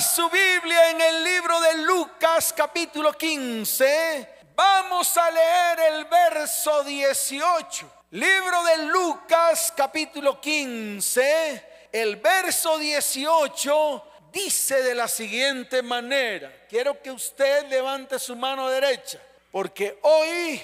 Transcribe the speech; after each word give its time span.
Su 0.00 0.30
Biblia 0.30 0.90
en 0.90 1.00
el 1.00 1.24
libro 1.24 1.60
de 1.60 1.74
Lucas 1.78 2.54
capítulo 2.56 3.12
15. 3.12 4.28
Vamos 4.54 5.14
a 5.18 5.30
leer 5.30 5.92
el 5.92 6.04
verso 6.06 6.82
18. 6.84 7.92
Libro 8.12 8.64
de 8.64 8.78
Lucas 8.86 9.70
capítulo 9.76 10.40
15. 10.40 11.88
El 11.92 12.16
verso 12.16 12.78
18 12.78 14.04
dice 14.32 14.82
de 14.82 14.94
la 14.94 15.06
siguiente 15.06 15.82
manera. 15.82 16.50
Quiero 16.66 17.02
que 17.02 17.10
usted 17.10 17.66
levante 17.66 18.18
su 18.18 18.34
mano 18.36 18.70
derecha. 18.70 19.20
Porque 19.52 19.98
hoy 20.00 20.62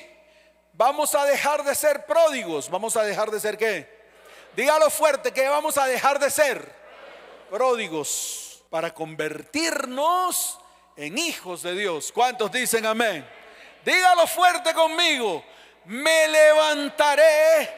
vamos 0.73 1.15
a 1.15 1.27
dejar 1.27 1.63
de 1.63 1.75
ser 1.75 2.07
pródigos. 2.07 2.71
Vamos 2.71 2.97
a 2.97 3.03
dejar 3.03 3.31
de 3.31 3.41
ser 3.41 3.59
qué? 3.59 3.87
Dígalo 4.57 4.89
fuerte 4.89 5.31
que 5.31 5.47
vamos 5.47 5.77
a 5.77 5.87
dejar 5.87 6.19
de 6.19 6.31
ser 6.31 6.75
pródigos 7.51 8.46
para 8.77 8.93
convertirnos 8.93 10.59
en 10.99 11.17
hijos 11.17 11.63
de 11.63 11.75
Dios. 11.75 12.13
¿Cuántos 12.13 12.53
dicen 12.53 12.85
amén? 12.85 13.27
Dígalo 13.83 14.27
fuerte 14.27 14.75
conmigo. 14.75 15.43
Me 15.87 16.29
levantaré 16.29 17.71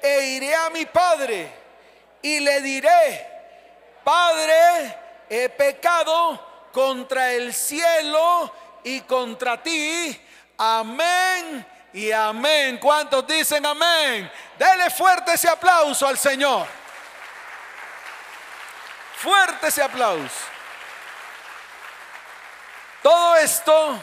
e 0.00 0.28
iré 0.28 0.54
a 0.54 0.70
mi 0.70 0.86
padre 0.86 1.52
y 2.22 2.40
le 2.40 2.62
diré, 2.62 3.26
Padre, 4.02 4.96
he 5.28 5.50
pecado 5.50 6.70
contra 6.72 7.34
el 7.34 7.52
cielo 7.52 8.50
y 8.82 9.02
contra 9.02 9.62
ti. 9.62 10.18
Amén 10.56 11.66
y 11.92 12.10
amén. 12.12 12.78
¿Cuántos 12.78 13.26
dicen 13.26 13.66
amén? 13.66 14.32
Dele 14.58 14.88
fuerte 14.88 15.34
ese 15.34 15.50
aplauso 15.50 16.06
al 16.06 16.16
Señor. 16.16 16.66
Fuerte 19.16 19.68
ese 19.68 19.82
aplauso. 19.82 20.44
Todo 23.02 23.36
esto 23.36 23.98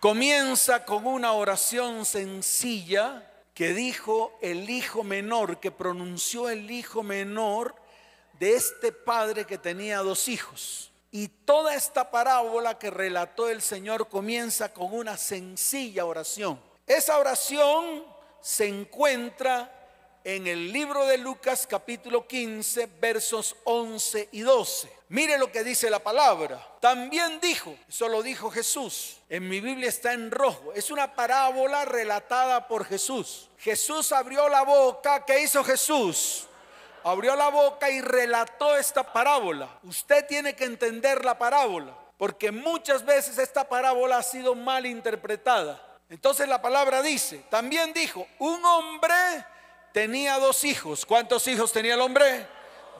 comienza 0.00 0.84
con 0.84 1.06
una 1.06 1.32
oración 1.32 2.04
sencilla 2.04 3.30
que 3.54 3.74
dijo 3.74 4.36
el 4.42 4.68
hijo 4.70 5.04
menor, 5.04 5.60
que 5.60 5.70
pronunció 5.70 6.48
el 6.48 6.70
hijo 6.70 7.04
menor 7.04 7.76
de 8.40 8.54
este 8.54 8.90
padre 8.90 9.44
que 9.44 9.58
tenía 9.58 9.98
dos 9.98 10.26
hijos. 10.26 10.90
Y 11.12 11.28
toda 11.28 11.74
esta 11.74 12.10
parábola 12.10 12.78
que 12.78 12.90
relató 12.90 13.48
el 13.48 13.62
Señor 13.62 14.08
comienza 14.08 14.72
con 14.72 14.92
una 14.92 15.16
sencilla 15.16 16.06
oración. 16.06 16.60
Esa 16.88 17.18
oración 17.18 18.04
se 18.40 18.66
encuentra 18.66 19.81
en 20.24 20.46
el 20.46 20.72
libro 20.72 21.06
de 21.06 21.18
Lucas 21.18 21.66
capítulo 21.68 22.26
15 22.26 22.86
versos 23.00 23.56
11 23.64 24.28
y 24.32 24.40
12. 24.40 24.92
Mire 25.08 25.36
lo 25.38 25.50
que 25.50 25.64
dice 25.64 25.90
la 25.90 25.98
palabra. 25.98 26.64
También 26.80 27.40
dijo, 27.40 27.74
eso 27.88 28.08
lo 28.08 28.22
dijo 28.22 28.50
Jesús. 28.50 29.18
En 29.28 29.48
mi 29.48 29.60
Biblia 29.60 29.88
está 29.88 30.12
en 30.12 30.30
rojo. 30.30 30.72
Es 30.74 30.90
una 30.90 31.14
parábola 31.14 31.84
relatada 31.84 32.66
por 32.68 32.84
Jesús. 32.84 33.50
Jesús 33.58 34.12
abrió 34.12 34.48
la 34.48 34.62
boca. 34.62 35.24
¿Qué 35.24 35.42
hizo 35.42 35.62
Jesús? 35.64 36.46
Abrió 37.04 37.34
la 37.34 37.48
boca 37.48 37.90
y 37.90 38.00
relató 38.00 38.76
esta 38.76 39.12
parábola. 39.12 39.68
Usted 39.82 40.26
tiene 40.26 40.54
que 40.54 40.64
entender 40.64 41.24
la 41.24 41.36
parábola. 41.36 41.94
Porque 42.16 42.52
muchas 42.52 43.04
veces 43.04 43.36
esta 43.38 43.68
parábola 43.68 44.18
ha 44.18 44.22
sido 44.22 44.54
mal 44.54 44.86
interpretada. 44.86 45.82
Entonces 46.08 46.46
la 46.46 46.60
palabra 46.60 47.02
dice, 47.02 47.42
también 47.50 47.92
dijo, 47.92 48.26
un 48.38 48.64
hombre 48.64 49.14
tenía 49.92 50.38
dos 50.38 50.64
hijos. 50.64 51.06
¿Cuántos 51.06 51.46
hijos 51.46 51.72
tenía 51.72 51.94
el 51.94 52.00
hombre? 52.00 52.46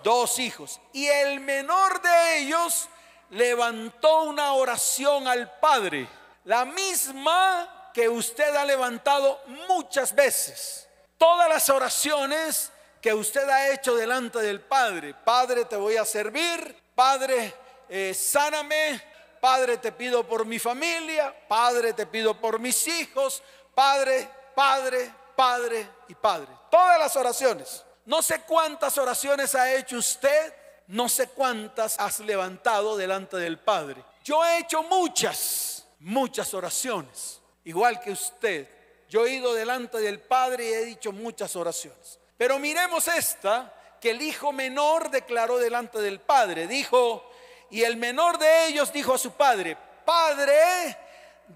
Dos 0.03 0.39
hijos. 0.39 0.81
Y 0.93 1.07
el 1.07 1.41
menor 1.41 2.01
de 2.03 2.39
ellos 2.39 2.89
levantó 3.31 4.25
una 4.25 4.53
oración 4.53 5.27
al 5.27 5.59
Padre, 5.59 6.09
la 6.45 6.65
misma 6.65 7.91
que 7.95 8.09
usted 8.09 8.55
ha 8.55 8.65
levantado 8.65 9.41
muchas 9.69 10.15
veces. 10.15 10.89
Todas 11.19 11.49
las 11.49 11.69
oraciones 11.71 12.71
que 13.01 13.15
usted 13.15 13.49
ha 13.49 13.71
hecho 13.71 13.95
delante 13.95 14.39
del 14.41 14.61
Padre. 14.61 15.15
Padre, 15.15 15.65
te 15.65 15.77
voy 15.77 15.97
a 15.97 16.05
servir. 16.05 16.77
Padre, 16.95 17.55
eh, 17.89 18.15
sáname. 18.15 19.13
Padre, 19.43 19.79
te 19.79 19.91
pido 19.91 20.23
por 20.23 20.47
mi 20.47 20.61
familia, 20.61 21.35
Padre, 21.49 21.95
te 21.95 22.07
pido 22.07 22.41
por 22.41 22.61
mis 22.61 22.87
hijos, 22.87 23.43
Padre, 23.75 24.29
Padre, 24.55 25.13
Padre 25.37 25.89
y 26.09 26.15
Padre. 26.15 26.49
Todas 26.71 26.99
las 26.99 27.17
oraciones. 27.17 27.85
No 28.05 28.23
sé 28.23 28.43
cuántas 28.43 28.99
oraciones 28.99 29.55
ha 29.55 29.73
hecho 29.75 29.97
usted, 29.97 30.55
no 30.89 31.09
sé 31.09 31.29
cuántas 31.29 31.99
has 31.99 32.21
levantado 32.21 32.97
delante 32.97 33.37
del 33.37 33.59
Padre. 33.59 34.05
Yo 34.25 34.45
he 34.45 34.59
hecho 34.59 34.83
muchas, 34.83 35.87
muchas 36.01 36.53
oraciones, 36.55 37.41
igual 37.65 38.01
que 38.01 38.11
usted. 38.11 38.69
Yo 39.09 39.27
he 39.27 39.35
ido 39.35 39.55
delante 39.55 39.99
del 39.99 40.21
Padre 40.21 40.67
y 40.67 40.73
he 40.73 40.85
dicho 40.85 41.13
muchas 41.13 41.55
oraciones. 41.55 42.19
Pero 42.37 42.59
miremos 42.59 43.07
esta 43.09 43.73
que 44.01 44.11
el 44.11 44.23
hijo 44.23 44.53
menor 44.53 45.11
declaró 45.11 45.59
delante 45.59 46.01
del 46.01 46.21
Padre. 46.21 46.67
Dijo, 46.67 47.31
y 47.73 47.85
el 47.85 47.97
menor 47.97 48.39
de 48.39 48.67
ellos 48.67 48.93
dijo 48.93 49.15
a 49.15 49.19
su 49.19 49.33
padre, 49.33 49.77
Padre, 50.05 50.97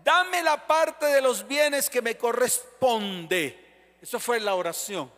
dame 0.05 0.43
la 0.43 0.67
parte 0.67 1.05
de 1.07 1.21
los 1.21 1.47
bienes 1.47 1.91
que 1.91 2.01
me 2.01 2.17
corresponde. 2.17 3.66
Eso 4.06 4.21
fue 4.21 4.39
la 4.39 4.55
oración, 4.55 5.11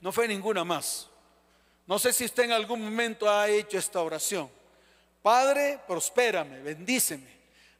no 0.00 0.12
fue 0.12 0.26
ninguna 0.26 0.64
más. 0.64 1.10
No 1.86 1.98
sé 1.98 2.10
si 2.10 2.24
usted 2.24 2.44
en 2.44 2.52
algún 2.52 2.82
momento 2.82 3.30
ha 3.30 3.46
hecho 3.50 3.76
esta 3.76 4.00
oración. 4.00 4.50
Padre, 5.20 5.78
prospérame, 5.86 6.62
bendíceme, 6.62 7.28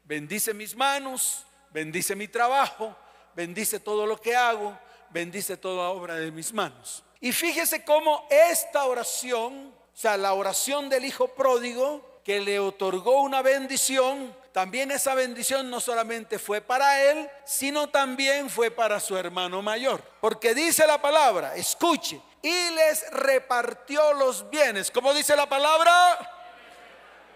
bendice 0.05 0.53
mis 0.53 0.77
manos, 0.77 1.47
bendice 1.71 2.15
mi 2.15 2.28
trabajo, 2.28 2.94
bendice 3.34 3.81
todo 3.81 4.05
lo 4.05 4.21
que 4.21 4.37
hago, 4.37 4.78
bendice 5.09 5.56
toda 5.56 5.88
obra 5.88 6.17
de 6.17 6.31
mis 6.31 6.53
manos. 6.53 7.03
Y 7.22 7.33
fíjese 7.33 7.83
cómo 7.83 8.27
esta 8.28 8.84
oración, 8.84 9.72
o 9.94 9.97
sea, 9.97 10.19
la 10.19 10.34
oración 10.34 10.91
del 10.91 11.06
hijo 11.06 11.28
pródigo, 11.28 12.21
que 12.22 12.38
le 12.38 12.61
otorgó 12.61 13.22
una 13.22 13.41
bendición, 13.41 14.37
también 14.53 14.91
esa 14.91 15.15
bendición 15.15 15.71
no 15.71 15.81
solamente 15.81 16.39
fue 16.39 16.61
para 16.61 17.03
él, 17.03 17.31
sino 17.45 17.89
también 17.89 18.51
fue 18.51 18.71
para 18.71 18.99
su 18.99 19.17
hermano 19.17 19.63
mayor. 19.63 20.03
Porque 20.21 20.55
dice 20.55 20.87
la 20.87 21.01
palabra, 21.01 21.55
escuche, 21.55 22.21
y 22.43 22.71
les 22.71 23.11
repartió 23.11 24.13
los 24.15 24.49
bienes. 24.49 24.91
¿Cómo 24.91 25.13
dice 25.13 25.37
la 25.37 25.49
palabra? 25.49 26.19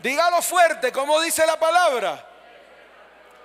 Dígalo 0.00 0.42
fuerte, 0.42 0.90
¿cómo 0.90 1.20
dice 1.20 1.46
la 1.46 1.58
palabra? 1.58 2.28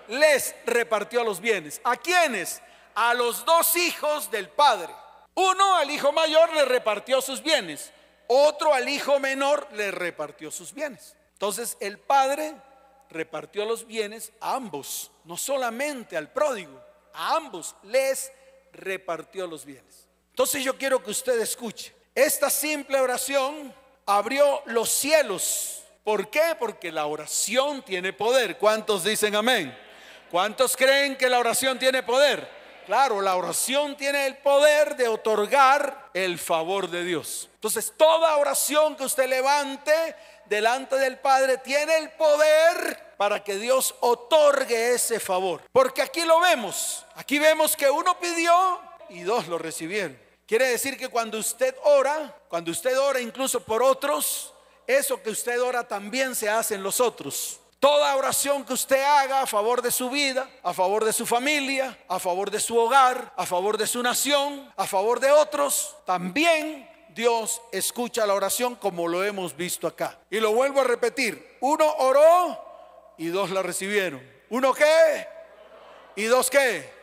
Les 0.08 0.56
repartió 0.66 1.24
los 1.24 1.40
bienes. 1.40 1.82
¿A 1.84 1.96
quiénes? 1.98 2.62
A 2.96 3.14
los 3.14 3.46
dos 3.46 3.76
hijos 3.76 4.32
del 4.32 4.50
padre. 4.50 4.94
Uno 5.36 5.76
al 5.76 5.92
hijo 5.92 6.12
mayor 6.12 6.52
le 6.54 6.66
repartió 6.66 7.22
sus 7.22 7.44
bienes. 7.44 7.92
Otro 8.28 8.74
al 8.74 8.90
hijo 8.90 9.20
menor 9.20 9.68
le 9.74 9.92
repartió 9.92 10.50
sus 10.52 10.74
bienes. 10.74 11.16
Entonces 11.34 11.78
el 11.80 12.00
padre 12.00 12.56
repartió 13.09 13.66
los 13.66 13.85
bienes 13.85 14.31
a 14.40 14.56
ambos, 14.56 15.12
no 15.23 15.38
solamente 15.38 16.18
al 16.18 16.31
pródigo, 16.31 16.81
a 17.13 17.35
ambos 17.35 17.75
les 17.84 18.31
repartió 18.73 19.47
los 19.47 19.66
bienes. 19.66 20.07
Entonces 20.29 20.63
yo 20.63 20.78
quiero 20.78 21.03
que 21.03 21.12
usted 21.12 21.40
escuche. 21.40 21.94
Esta 22.13 22.50
simple 22.50 23.00
oración 23.00 23.73
abrió 24.06 24.62
los 24.66 24.90
cielos. 24.90 25.84
¿Por 26.03 26.29
qué? 26.29 26.56
Porque 26.59 26.91
la 26.91 27.06
oración 27.06 27.84
tiene 27.84 28.13
poder. 28.13 28.57
¿Cuántos 28.57 29.03
dicen 29.03 29.35
amén? 29.35 29.78
¿Cuántos 30.31 30.75
creen 30.75 31.16
que 31.16 31.29
la 31.29 31.39
oración 31.39 31.79
tiene 31.79 32.03
poder? 32.03 32.57
Claro, 32.85 33.19
la 33.19 33.35
oración 33.35 33.97
tiene 33.97 34.25
el 34.28 34.38
poder 34.38 34.95
de 34.95 35.09
otorgar 35.09 36.09
el 36.13 36.39
favor 36.39 36.89
de 36.89 37.03
Dios. 37.03 37.50
Entonces, 37.56 37.94
toda 37.97 38.38
oración 38.38 38.95
que 38.95 39.03
usted 39.03 39.28
levante 39.28 40.16
delante 40.50 40.96
del 40.97 41.18
Padre 41.19 41.58
tiene 41.58 41.97
el 41.97 42.12
poder 42.12 43.16
para 43.18 43.44
que 43.44 43.57
Dios 43.57 43.95
otorgue 44.00 44.94
ese 44.94 45.19
favor. 45.19 45.62
Porque 45.72 46.01
aquí 46.01 46.22
lo 46.22 46.39
vemos. 46.39 47.06
Aquí 47.16 47.39
vemos 47.39 47.75
que 47.75 47.89
uno 47.89 48.19
pidió 48.19 48.81
y 49.10 49.22
dos 49.22 49.48
lo 49.48 49.57
recibieron. 49.57 50.18
Quiere 50.45 50.69
decir 50.69 50.98
que 50.98 51.10
cuando 51.10 51.38
usted 51.38 51.75
ora, 51.83 52.33
cuando 52.48 52.72
usted 52.72 52.98
ora 52.98 53.19
incluso 53.19 53.60
por 53.60 53.83
otros, 53.83 54.54
eso 54.86 55.22
que 55.22 55.30
usted 55.30 55.62
ora 55.62 55.86
también 55.86 56.36
se 56.36 56.50
hace 56.50 56.75
en 56.75 56.83
los 56.83 57.01
otros. 57.01 57.60
Toda 57.80 58.16
oración 58.16 58.63
que 58.66 58.74
usted 58.74 59.04
haga 59.04 59.42
a 59.42 59.48
favor 59.48 59.81
de 59.81 59.92
su 59.92 60.10
vida, 60.10 60.50
a 60.63 60.74
favor 60.74 61.04
de 61.06 61.13
su 61.13 61.25
familia, 61.25 61.98
a 62.07 62.18
favor 62.18 62.50
de 62.50 62.60
su 62.60 62.77
hogar, 62.77 63.33
a 63.36 63.45
favor 63.45 63.77
de 63.77 63.86
su 63.86 64.01
nación, 64.01 64.72
a 64.75 64.88
favor 64.88 65.19
de 65.19 65.31
otros, 65.31 65.95
también 66.06 66.89
Dios 67.18 67.64
escucha 67.72 68.28
la 68.28 68.36
oración 68.36 68.75
como 68.75 69.08
lo 69.08 69.24
hemos 69.24 69.58
visto 69.58 69.88
acá. 69.88 70.19
Y 70.30 70.40
lo 70.40 70.54
vuelvo 70.54 70.81
a 70.81 70.84
repetir, 70.84 71.58
uno 71.62 71.92
oró 71.98 73.16
y 73.18 73.28
dos 73.30 73.50
la 73.50 73.64
recibieron. 73.64 74.22
¿Uno 74.50 74.72
qué? 74.72 75.28
¿Y 76.16 76.25
dos 76.25 76.50
qué? 76.52 76.94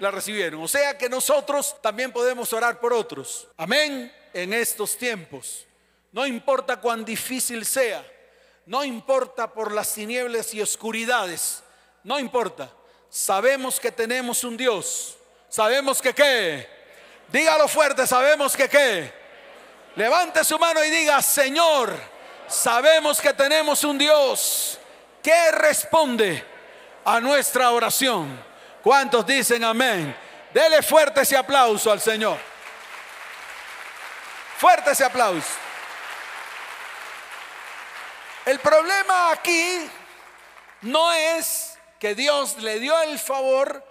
La 0.00 0.10
recibieron. 0.10 0.62
O 0.62 0.68
sea 0.68 0.98
que 0.98 1.08
nosotros 1.08 1.76
también 1.80 2.12
podemos 2.12 2.52
orar 2.52 2.78
por 2.78 2.92
otros. 2.92 3.48
Amén. 3.56 4.12
En 4.34 4.52
estos 4.52 4.98
tiempos. 4.98 5.66
No 6.12 6.26
importa 6.26 6.78
cuán 6.78 7.04
difícil 7.04 7.64
sea. 7.64 8.04
no 8.66 8.84
importa 8.84 9.50
por 9.50 9.72
las 9.72 9.94
tinieblas 9.94 10.52
y 10.52 10.60
oscuridades, 10.60 11.62
no 12.04 12.18
importa. 12.18 12.70
Sabemos 13.08 13.80
que 13.80 13.90
tenemos 13.90 14.44
un 14.44 14.58
Dios. 14.58 15.16
Sabemos 15.48 16.02
que 16.02 16.12
qué. 16.12 16.68
Dígalo 17.32 17.66
fuerte, 17.66 18.06
sabemos 18.06 18.54
que 18.54 18.68
qué. 18.68 19.18
Levante 19.98 20.44
su 20.44 20.56
mano 20.60 20.84
y 20.84 20.90
diga, 20.90 21.20
Señor, 21.20 21.92
sabemos 22.46 23.20
que 23.20 23.32
tenemos 23.32 23.82
un 23.82 23.98
Dios 23.98 24.78
que 25.20 25.50
responde 25.50 26.46
a 27.04 27.18
nuestra 27.18 27.72
oración. 27.72 28.40
¿Cuántos 28.80 29.26
dicen 29.26 29.64
amén? 29.64 30.16
Dele 30.54 30.82
fuerte 30.82 31.22
ese 31.22 31.36
aplauso 31.36 31.90
al 31.90 32.00
Señor. 32.00 32.38
Fuerte 34.58 34.92
ese 34.92 35.04
aplauso. 35.04 35.48
El 38.46 38.60
problema 38.60 39.32
aquí 39.32 39.90
no 40.82 41.12
es 41.12 41.76
que 41.98 42.14
Dios 42.14 42.58
le 42.58 42.78
dio 42.78 42.96
el 43.02 43.18
favor 43.18 43.84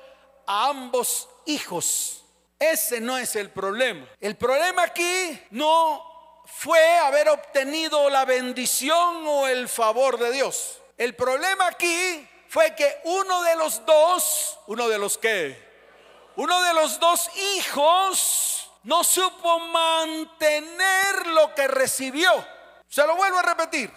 a 0.45 0.69
ambos 0.69 1.27
hijos. 1.47 2.23
Ese 2.59 2.99
no 2.99 3.17
es 3.17 3.35
el 3.35 3.49
problema. 3.51 4.07
El 4.19 4.35
problema 4.35 4.83
aquí 4.83 5.39
no 5.51 6.43
fue 6.45 6.97
haber 6.99 7.29
obtenido 7.29 8.09
la 8.09 8.25
bendición 8.25 9.27
o 9.27 9.47
el 9.47 9.69
favor 9.69 10.17
de 10.17 10.31
Dios. 10.31 10.81
El 10.97 11.15
problema 11.15 11.67
aquí 11.67 12.27
fue 12.49 12.73
que 12.75 13.01
uno 13.03 13.43
de 13.43 13.55
los 13.55 13.85
dos, 13.85 14.57
uno 14.67 14.87
de 14.87 14.97
los 14.97 15.17
que, 15.17 15.67
uno 16.35 16.61
de 16.63 16.73
los 16.73 16.99
dos 16.99 17.29
hijos 17.57 18.71
no 18.83 19.03
supo 19.03 19.59
mantener 19.59 21.27
lo 21.27 21.53
que 21.53 21.67
recibió. 21.67 22.31
Se 22.87 23.05
lo 23.05 23.15
vuelvo 23.15 23.39
a 23.39 23.43
repetir. 23.43 23.91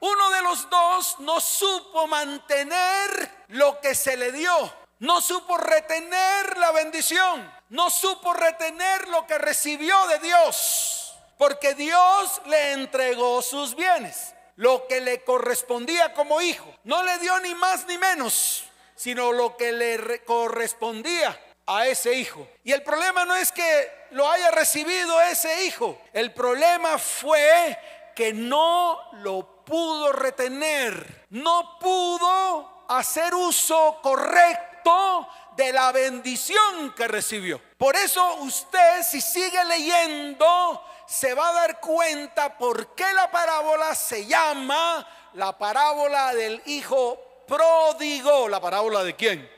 Uno 0.00 0.30
de 0.30 0.42
los 0.42 0.68
dos 0.70 1.20
no 1.20 1.40
supo 1.40 2.06
mantener 2.06 3.44
lo 3.48 3.80
que 3.80 3.94
se 3.94 4.16
le 4.16 4.32
dio. 4.32 4.74
No 5.00 5.20
supo 5.20 5.58
retener 5.58 6.56
la 6.56 6.72
bendición. 6.72 7.59
No 7.70 7.88
supo 7.88 8.32
retener 8.32 9.08
lo 9.08 9.26
que 9.26 9.38
recibió 9.38 10.06
de 10.08 10.18
Dios. 10.18 11.14
Porque 11.38 11.74
Dios 11.74 12.42
le 12.46 12.72
entregó 12.72 13.40
sus 13.42 13.74
bienes. 13.74 14.34
Lo 14.56 14.86
que 14.86 15.00
le 15.00 15.24
correspondía 15.24 16.12
como 16.12 16.42
hijo. 16.42 16.66
No 16.84 17.02
le 17.02 17.18
dio 17.18 17.38
ni 17.40 17.54
más 17.54 17.86
ni 17.86 17.96
menos. 17.96 18.64
Sino 18.94 19.32
lo 19.32 19.56
que 19.56 19.72
le 19.72 20.22
correspondía 20.24 21.38
a 21.66 21.86
ese 21.86 22.14
hijo. 22.14 22.46
Y 22.64 22.72
el 22.72 22.82
problema 22.82 23.24
no 23.24 23.36
es 23.36 23.52
que 23.52 23.90
lo 24.10 24.28
haya 24.28 24.50
recibido 24.50 25.20
ese 25.22 25.64
hijo. 25.64 26.00
El 26.12 26.34
problema 26.34 26.98
fue 26.98 27.78
que 28.14 28.32
no 28.32 28.98
lo 29.12 29.64
pudo 29.64 30.12
retener, 30.12 31.26
no 31.30 31.78
pudo 31.78 32.84
hacer 32.88 33.34
uso 33.34 34.00
correcto 34.02 35.28
de 35.60 35.74
la 35.74 35.92
bendición 35.92 36.94
que 36.96 37.06
recibió. 37.06 37.60
Por 37.76 37.94
eso 37.94 38.36
usted, 38.36 39.02
si 39.02 39.20
sigue 39.20 39.62
leyendo, 39.66 40.82
se 41.06 41.34
va 41.34 41.50
a 41.50 41.52
dar 41.52 41.80
cuenta 41.80 42.56
por 42.56 42.94
qué 42.94 43.04
la 43.12 43.30
parábola 43.30 43.94
se 43.94 44.24
llama 44.24 45.06
la 45.34 45.58
parábola 45.58 46.32
del 46.32 46.62
hijo 46.64 47.44
pródigo. 47.46 48.48
¿La 48.48 48.58
parábola 48.58 49.04
de 49.04 49.14
quién? 49.14 49.50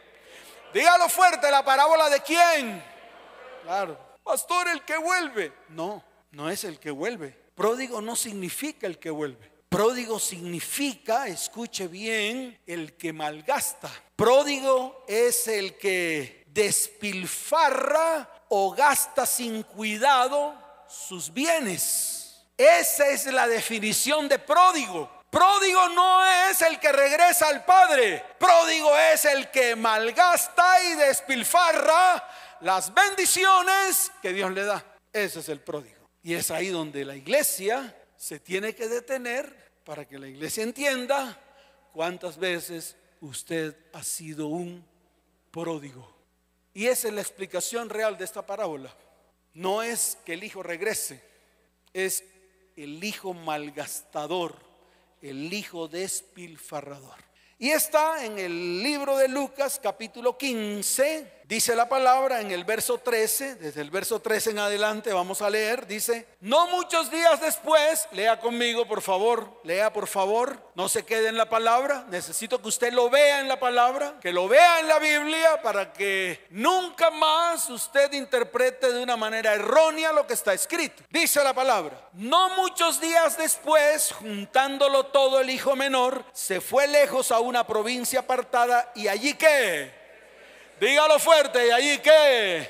Dígalo 0.75 1.08
fuerte, 1.08 1.49
¿la 1.52 1.64
parábola 1.64 2.10
de 2.10 2.20
quién? 2.20 2.82
Claro. 3.62 3.96
Pastor, 4.25 4.69
el 4.70 4.84
que 4.84 4.96
vuelve. 4.96 5.52
No, 5.69 6.02
no 6.32 6.50
es 6.50 6.64
el 6.64 6.81
que 6.81 6.90
vuelve. 6.90 7.38
Pródigo 7.55 8.00
no 8.00 8.16
significa 8.16 8.88
el 8.88 8.98
que 8.98 9.10
vuelve. 9.10 9.52
Pródigo 9.69 10.19
significa, 10.19 11.28
escuche 11.28 11.87
bien, 11.87 12.60
el 12.66 12.96
que 12.96 13.12
malgasta. 13.12 13.88
Pródigo 14.22 15.04
es 15.08 15.48
el 15.48 15.76
que 15.76 16.44
despilfarra 16.46 18.44
o 18.50 18.70
gasta 18.70 19.26
sin 19.26 19.64
cuidado 19.64 20.54
sus 20.86 21.32
bienes. 21.32 22.40
Esa 22.56 23.08
es 23.08 23.26
la 23.26 23.48
definición 23.48 24.28
de 24.28 24.38
pródigo. 24.38 25.10
Pródigo 25.28 25.88
no 25.88 26.24
es 26.24 26.62
el 26.62 26.78
que 26.78 26.92
regresa 26.92 27.48
al 27.48 27.64
Padre. 27.64 28.24
Pródigo 28.38 28.96
es 28.96 29.24
el 29.24 29.50
que 29.50 29.74
malgasta 29.74 30.84
y 30.84 30.94
despilfarra 30.94 32.24
las 32.60 32.94
bendiciones 32.94 34.12
que 34.22 34.32
Dios 34.32 34.52
le 34.52 34.62
da. 34.62 34.84
Ese 35.12 35.40
es 35.40 35.48
el 35.48 35.58
pródigo. 35.58 36.08
Y 36.22 36.34
es 36.34 36.52
ahí 36.52 36.69
donde 36.69 37.04
la 37.04 37.16
iglesia 37.16 37.92
se 38.16 38.38
tiene 38.38 38.72
que 38.72 38.86
detener 38.86 39.72
para 39.84 40.04
que 40.04 40.16
la 40.16 40.28
iglesia 40.28 40.62
entienda 40.62 41.36
cuántas 41.92 42.38
veces 42.38 42.94
usted 43.22 43.74
ha 43.92 44.02
sido 44.02 44.48
un 44.48 44.84
pródigo. 45.50 46.12
Y 46.74 46.86
esa 46.86 47.08
es 47.08 47.14
la 47.14 47.20
explicación 47.20 47.88
real 47.88 48.19
de 48.19 48.24
esta 48.24 48.44
parábola. 48.44 48.94
No 49.54 49.82
es 49.82 50.19
que 50.24 50.34
el 50.34 50.44
hijo 50.44 50.62
regrese, 50.62 51.22
es 51.92 52.24
el 52.76 53.02
hijo 53.02 53.32
malgastador, 53.32 54.56
el 55.20 55.52
hijo 55.52 55.88
despilfarrador. 55.88 57.16
Y 57.58 57.70
está 57.70 58.24
en 58.24 58.38
el 58.38 58.82
libro 58.82 59.16
de 59.16 59.28
Lucas 59.28 59.78
capítulo 59.80 60.36
15 60.36 61.41
Dice 61.52 61.76
la 61.76 61.87
palabra 61.87 62.40
en 62.40 62.50
el 62.50 62.64
verso 62.64 62.96
13, 62.96 63.56
desde 63.56 63.82
el 63.82 63.90
verso 63.90 64.20
13 64.22 64.52
en 64.52 64.58
adelante 64.60 65.12
vamos 65.12 65.43
a 65.43 65.50
leer, 65.50 65.87
dice, 65.87 66.26
no 66.40 66.66
muchos 66.69 67.10
días 67.10 67.43
después, 67.43 68.08
lea 68.12 68.40
conmigo 68.40 68.88
por 68.88 69.02
favor, 69.02 69.60
lea 69.62 69.93
por 69.93 70.06
favor, 70.06 70.58
no 70.75 70.88
se 70.88 71.04
quede 71.04 71.28
en 71.28 71.37
la 71.37 71.50
palabra, 71.50 72.06
necesito 72.08 72.62
que 72.62 72.69
usted 72.69 72.90
lo 72.94 73.10
vea 73.10 73.40
en 73.40 73.49
la 73.49 73.60
palabra, 73.60 74.14
que 74.22 74.32
lo 74.32 74.49
vea 74.49 74.81
en 74.81 74.88
la 74.88 74.99
Biblia 74.99 75.60
para 75.60 75.93
que 75.93 76.43
nunca 76.49 77.10
más 77.10 77.69
usted 77.69 78.10
interprete 78.14 78.90
de 78.90 79.02
una 79.02 79.19
manera 79.19 79.52
errónea 79.52 80.10
lo 80.10 80.26
que 80.26 80.32
está 80.32 80.55
escrito. 80.55 81.02
Dice 81.10 81.44
la 81.44 81.52
palabra, 81.52 82.08
no 82.14 82.56
muchos 82.56 82.98
días 82.98 83.37
después, 83.37 84.10
juntándolo 84.12 85.05
todo 85.05 85.38
el 85.38 85.50
hijo 85.50 85.76
menor, 85.76 86.25
se 86.32 86.62
fue 86.62 86.87
lejos 86.87 87.31
a 87.31 87.40
una 87.40 87.66
provincia 87.66 88.20
apartada 88.20 88.90
y 88.94 89.08
allí 89.08 89.34
que 89.34 90.00
Dígalo 90.82 91.20
fuerte, 91.20 91.69
y 91.69 91.70
allí 91.70 91.99
que 91.99 92.69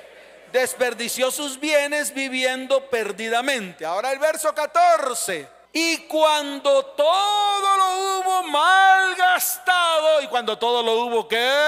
desperdició 0.52 1.30
sus 1.30 1.58
bienes 1.58 2.12
viviendo 2.12 2.90
perdidamente. 2.90 3.86
Ahora 3.86 4.12
el 4.12 4.18
verso 4.18 4.54
14. 4.54 5.48
Y 5.72 5.96
cuando 6.08 6.84
todo 6.84 7.76
lo 7.78 8.18
hubo 8.18 8.42
malgastado, 8.48 10.20
y 10.20 10.26
cuando 10.26 10.58
todo 10.58 10.82
lo 10.82 11.06
hubo 11.06 11.26
que, 11.26 11.58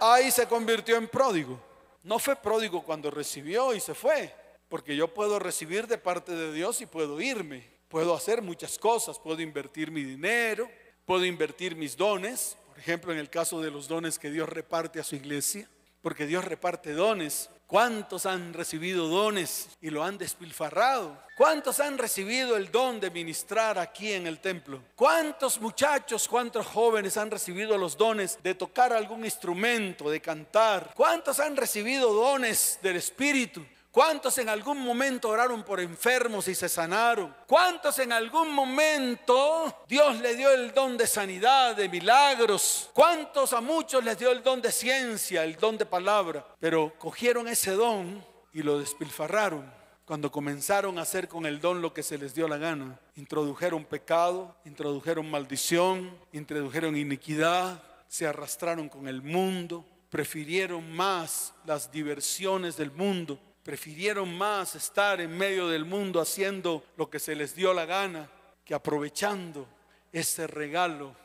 ahí 0.00 0.30
se 0.30 0.48
convirtió 0.48 0.96
en 0.96 1.06
pródigo. 1.06 1.60
No 2.02 2.18
fue 2.18 2.34
pródigo 2.34 2.82
cuando 2.82 3.10
recibió 3.10 3.74
y 3.74 3.80
se 3.80 3.92
fue, 3.92 4.34
porque 4.70 4.96
yo 4.96 5.12
puedo 5.12 5.38
recibir 5.38 5.86
de 5.86 5.98
parte 5.98 6.32
de 6.32 6.50
Dios 6.50 6.80
y 6.80 6.86
puedo 6.86 7.20
irme. 7.20 7.68
Puedo 7.90 8.14
hacer 8.14 8.40
muchas 8.40 8.78
cosas, 8.78 9.18
puedo 9.18 9.42
invertir 9.42 9.90
mi 9.90 10.02
dinero, 10.02 10.66
puedo 11.04 11.26
invertir 11.26 11.76
mis 11.76 11.94
dones, 11.94 12.56
por 12.76 12.82
ejemplo, 12.82 13.10
en 13.10 13.18
el 13.18 13.30
caso 13.30 13.62
de 13.62 13.70
los 13.70 13.88
dones 13.88 14.18
que 14.18 14.30
Dios 14.30 14.46
reparte 14.50 15.00
a 15.00 15.02
su 15.02 15.16
iglesia, 15.16 15.66
porque 16.02 16.26
Dios 16.26 16.44
reparte 16.44 16.92
dones. 16.92 17.48
¿Cuántos 17.66 18.26
han 18.26 18.52
recibido 18.52 19.08
dones 19.08 19.70
y 19.80 19.88
lo 19.88 20.04
han 20.04 20.18
despilfarrado? 20.18 21.18
¿Cuántos 21.38 21.80
han 21.80 21.96
recibido 21.96 22.54
el 22.54 22.70
don 22.70 23.00
de 23.00 23.10
ministrar 23.10 23.78
aquí 23.78 24.12
en 24.12 24.26
el 24.26 24.40
templo? 24.40 24.82
¿Cuántos 24.94 25.58
muchachos, 25.58 26.28
cuántos 26.28 26.66
jóvenes 26.66 27.16
han 27.16 27.30
recibido 27.30 27.78
los 27.78 27.96
dones 27.96 28.38
de 28.42 28.54
tocar 28.54 28.92
algún 28.92 29.24
instrumento, 29.24 30.10
de 30.10 30.20
cantar? 30.20 30.92
¿Cuántos 30.94 31.40
han 31.40 31.56
recibido 31.56 32.12
dones 32.12 32.78
del 32.82 32.96
Espíritu? 32.96 33.64
¿Cuántos 33.96 34.36
en 34.36 34.50
algún 34.50 34.78
momento 34.80 35.30
oraron 35.30 35.62
por 35.62 35.80
enfermos 35.80 36.48
y 36.48 36.54
se 36.54 36.68
sanaron? 36.68 37.34
¿Cuántos 37.46 37.98
en 37.98 38.12
algún 38.12 38.52
momento 38.52 39.74
Dios 39.88 40.20
le 40.20 40.36
dio 40.36 40.52
el 40.52 40.74
don 40.74 40.98
de 40.98 41.06
sanidad, 41.06 41.74
de 41.74 41.88
milagros? 41.88 42.90
¿Cuántos 42.92 43.54
a 43.54 43.62
muchos 43.62 44.04
les 44.04 44.18
dio 44.18 44.32
el 44.32 44.42
don 44.42 44.60
de 44.60 44.70
ciencia, 44.70 45.44
el 45.44 45.56
don 45.56 45.78
de 45.78 45.86
palabra? 45.86 46.46
Pero 46.60 46.92
cogieron 46.98 47.48
ese 47.48 47.70
don 47.70 48.22
y 48.52 48.62
lo 48.62 48.78
despilfarraron. 48.80 49.64
Cuando 50.04 50.30
comenzaron 50.30 50.98
a 50.98 51.02
hacer 51.02 51.26
con 51.26 51.46
el 51.46 51.58
don 51.58 51.80
lo 51.80 51.94
que 51.94 52.02
se 52.02 52.18
les 52.18 52.34
dio 52.34 52.48
la 52.48 52.58
gana, 52.58 53.00
introdujeron 53.14 53.86
pecado, 53.86 54.54
introdujeron 54.66 55.30
maldición, 55.30 56.14
introdujeron 56.34 56.98
iniquidad, 56.98 57.82
se 58.08 58.26
arrastraron 58.26 58.90
con 58.90 59.08
el 59.08 59.22
mundo, 59.22 59.86
prefirieron 60.10 60.92
más 60.92 61.54
las 61.64 61.90
diversiones 61.90 62.76
del 62.76 62.90
mundo 62.90 63.40
prefirieron 63.66 64.32
más 64.38 64.76
estar 64.76 65.20
en 65.20 65.36
medio 65.36 65.66
del 65.66 65.84
mundo 65.84 66.20
haciendo 66.20 66.84
lo 66.96 67.10
que 67.10 67.18
se 67.18 67.34
les 67.34 67.56
dio 67.56 67.74
la 67.74 67.84
gana 67.84 68.30
que 68.64 68.74
aprovechando 68.74 69.66
ese 70.12 70.46
regalo 70.46 71.16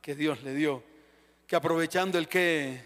que 0.00 0.14
Dios 0.14 0.44
le 0.44 0.54
dio, 0.54 0.84
que 1.44 1.56
aprovechando 1.56 2.16
el 2.16 2.28
que, 2.28 2.80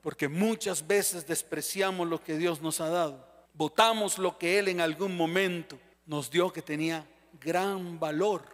porque 0.00 0.28
muchas 0.28 0.86
veces 0.86 1.26
despreciamos 1.26 2.06
lo 2.06 2.22
que 2.22 2.38
Dios 2.38 2.62
nos 2.62 2.80
ha 2.80 2.88
dado, 2.88 3.26
votamos 3.52 4.16
lo 4.18 4.38
que 4.38 4.60
Él 4.60 4.68
en 4.68 4.80
algún 4.80 5.16
momento 5.16 5.76
nos 6.06 6.30
dio 6.30 6.52
que 6.52 6.62
tenía 6.62 7.04
gran 7.40 7.98
valor. 7.98 8.44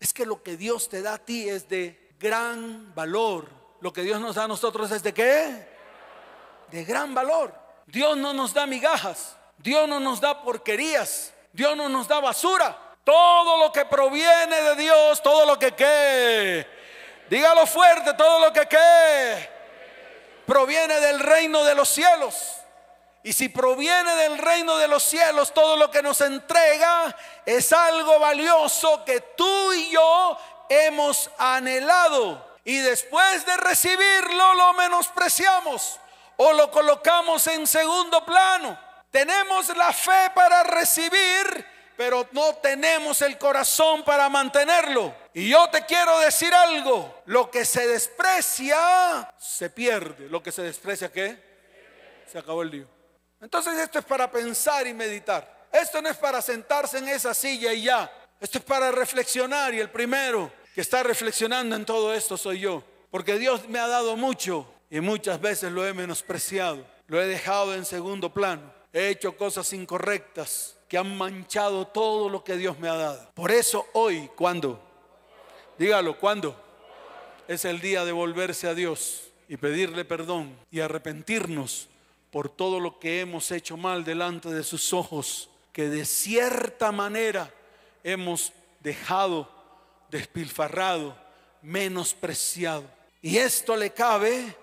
Es 0.00 0.12
que 0.12 0.26
lo 0.26 0.42
que 0.42 0.56
Dios 0.56 0.88
te 0.88 1.02
da 1.02 1.14
a 1.14 1.24
ti 1.24 1.48
es 1.48 1.68
de 1.68 2.10
gran 2.18 2.92
valor. 2.96 3.48
Lo 3.80 3.92
que 3.92 4.02
Dios 4.02 4.20
nos 4.20 4.34
da 4.34 4.42
a 4.42 4.48
nosotros 4.48 4.90
es 4.90 5.04
de 5.04 5.14
qué? 5.14 5.68
De 6.72 6.84
gran 6.84 7.14
valor. 7.14 7.62
Dios 7.86 8.16
no 8.16 8.32
nos 8.32 8.52
da 8.54 8.66
migajas. 8.66 9.36
Dios 9.58 9.88
no 9.88 10.00
nos 10.00 10.20
da 10.20 10.42
porquerías. 10.42 11.32
Dios 11.52 11.76
no 11.76 11.88
nos 11.88 12.08
da 12.08 12.20
basura. 12.20 12.76
Todo 13.04 13.58
lo 13.58 13.72
que 13.72 13.84
proviene 13.84 14.60
de 14.62 14.76
Dios, 14.76 15.22
todo 15.22 15.46
lo 15.46 15.58
que 15.58 15.72
qué. 15.72 16.66
Dígalo 17.28 17.66
fuerte, 17.66 18.14
todo 18.14 18.40
lo 18.40 18.52
que 18.52 18.66
qué. 18.66 19.50
Proviene 20.46 21.00
del 21.00 21.20
reino 21.20 21.64
de 21.64 21.74
los 21.74 21.88
cielos. 21.88 22.56
Y 23.22 23.32
si 23.32 23.48
proviene 23.48 24.14
del 24.16 24.36
reino 24.36 24.76
de 24.76 24.86
los 24.86 25.02
cielos, 25.02 25.54
todo 25.54 25.76
lo 25.76 25.90
que 25.90 26.02
nos 26.02 26.20
entrega 26.20 27.16
es 27.46 27.72
algo 27.72 28.18
valioso 28.18 29.02
que 29.04 29.20
tú 29.20 29.72
y 29.72 29.90
yo 29.90 30.38
hemos 30.68 31.30
anhelado. 31.38 32.46
Y 32.64 32.78
después 32.78 33.46
de 33.46 33.56
recibirlo 33.56 34.54
lo 34.54 34.74
menospreciamos 34.74 36.00
o 36.36 36.52
lo 36.52 36.70
colocamos 36.70 37.46
en 37.46 37.66
segundo 37.66 38.24
plano. 38.24 38.78
Tenemos 39.10 39.74
la 39.76 39.92
fe 39.92 40.30
para 40.34 40.64
recibir, 40.64 41.64
pero 41.96 42.26
no 42.32 42.54
tenemos 42.56 43.22
el 43.22 43.38
corazón 43.38 44.02
para 44.02 44.28
mantenerlo. 44.28 45.14
Y 45.32 45.48
yo 45.48 45.68
te 45.70 45.84
quiero 45.84 46.18
decir 46.18 46.52
algo, 46.52 47.22
lo 47.26 47.50
que 47.50 47.64
se 47.64 47.86
desprecia 47.86 49.32
se 49.38 49.70
pierde. 49.70 50.28
Lo 50.28 50.42
que 50.42 50.50
se 50.50 50.62
desprecia, 50.62 51.12
¿qué? 51.12 51.40
Se 52.30 52.38
acabó 52.38 52.62
el 52.62 52.70
lío. 52.70 52.88
Entonces 53.40 53.78
esto 53.78 53.98
es 53.98 54.04
para 54.04 54.30
pensar 54.30 54.86
y 54.86 54.94
meditar. 54.94 55.68
Esto 55.70 56.00
no 56.02 56.08
es 56.08 56.16
para 56.16 56.40
sentarse 56.42 56.98
en 56.98 57.08
esa 57.08 57.34
silla 57.34 57.72
y 57.72 57.84
ya. 57.84 58.10
Esto 58.40 58.58
es 58.58 58.64
para 58.64 58.90
reflexionar 58.90 59.74
y 59.74 59.80
el 59.80 59.90
primero 59.90 60.52
que 60.74 60.80
está 60.80 61.02
reflexionando 61.02 61.76
en 61.76 61.84
todo 61.84 62.12
esto 62.12 62.36
soy 62.36 62.60
yo. 62.60 62.82
Porque 63.10 63.38
Dios 63.38 63.68
me 63.68 63.78
ha 63.78 63.86
dado 63.86 64.16
mucho 64.16 64.73
y 64.94 65.00
muchas 65.00 65.40
veces 65.40 65.72
lo 65.72 65.84
he 65.84 65.92
menospreciado. 65.92 66.86
Lo 67.08 67.20
he 67.20 67.26
dejado 67.26 67.74
en 67.74 67.84
segundo 67.84 68.32
plano. 68.32 68.72
He 68.92 69.08
hecho 69.08 69.36
cosas 69.36 69.72
incorrectas 69.72 70.76
que 70.88 70.96
han 70.96 71.18
manchado 71.18 71.88
todo 71.88 72.28
lo 72.28 72.44
que 72.44 72.56
Dios 72.56 72.78
me 72.78 72.88
ha 72.88 72.94
dado. 72.94 73.28
Por 73.34 73.50
eso 73.50 73.88
hoy, 73.94 74.30
¿cuándo? 74.36 74.80
Dígalo, 75.76 76.16
¿cuándo? 76.20 76.54
Es 77.48 77.64
el 77.64 77.80
día 77.80 78.04
de 78.04 78.12
volverse 78.12 78.68
a 78.68 78.74
Dios 78.74 79.32
y 79.48 79.56
pedirle 79.56 80.04
perdón 80.04 80.56
y 80.70 80.78
arrepentirnos 80.78 81.88
por 82.30 82.48
todo 82.48 82.78
lo 82.78 83.00
que 83.00 83.18
hemos 83.18 83.50
hecho 83.50 83.76
mal 83.76 84.04
delante 84.04 84.50
de 84.50 84.62
sus 84.62 84.92
ojos, 84.92 85.50
que 85.72 85.88
de 85.88 86.04
cierta 86.04 86.92
manera 86.92 87.52
hemos 88.04 88.52
dejado, 88.78 89.50
despilfarrado, 90.08 91.16
menospreciado. 91.62 92.84
Y 93.20 93.38
esto 93.38 93.74
le 93.74 93.90
cabe 93.90 94.54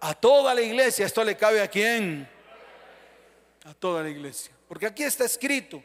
a 0.00 0.14
toda 0.14 0.54
la 0.54 0.62
iglesia. 0.62 1.06
¿Esto 1.06 1.24
le 1.24 1.36
cabe 1.36 1.60
a 1.62 1.68
quién? 1.68 2.28
A 3.64 3.74
toda 3.74 4.02
la 4.02 4.08
iglesia. 4.08 4.52
Porque 4.68 4.86
aquí 4.86 5.02
está 5.02 5.24
escrito, 5.24 5.82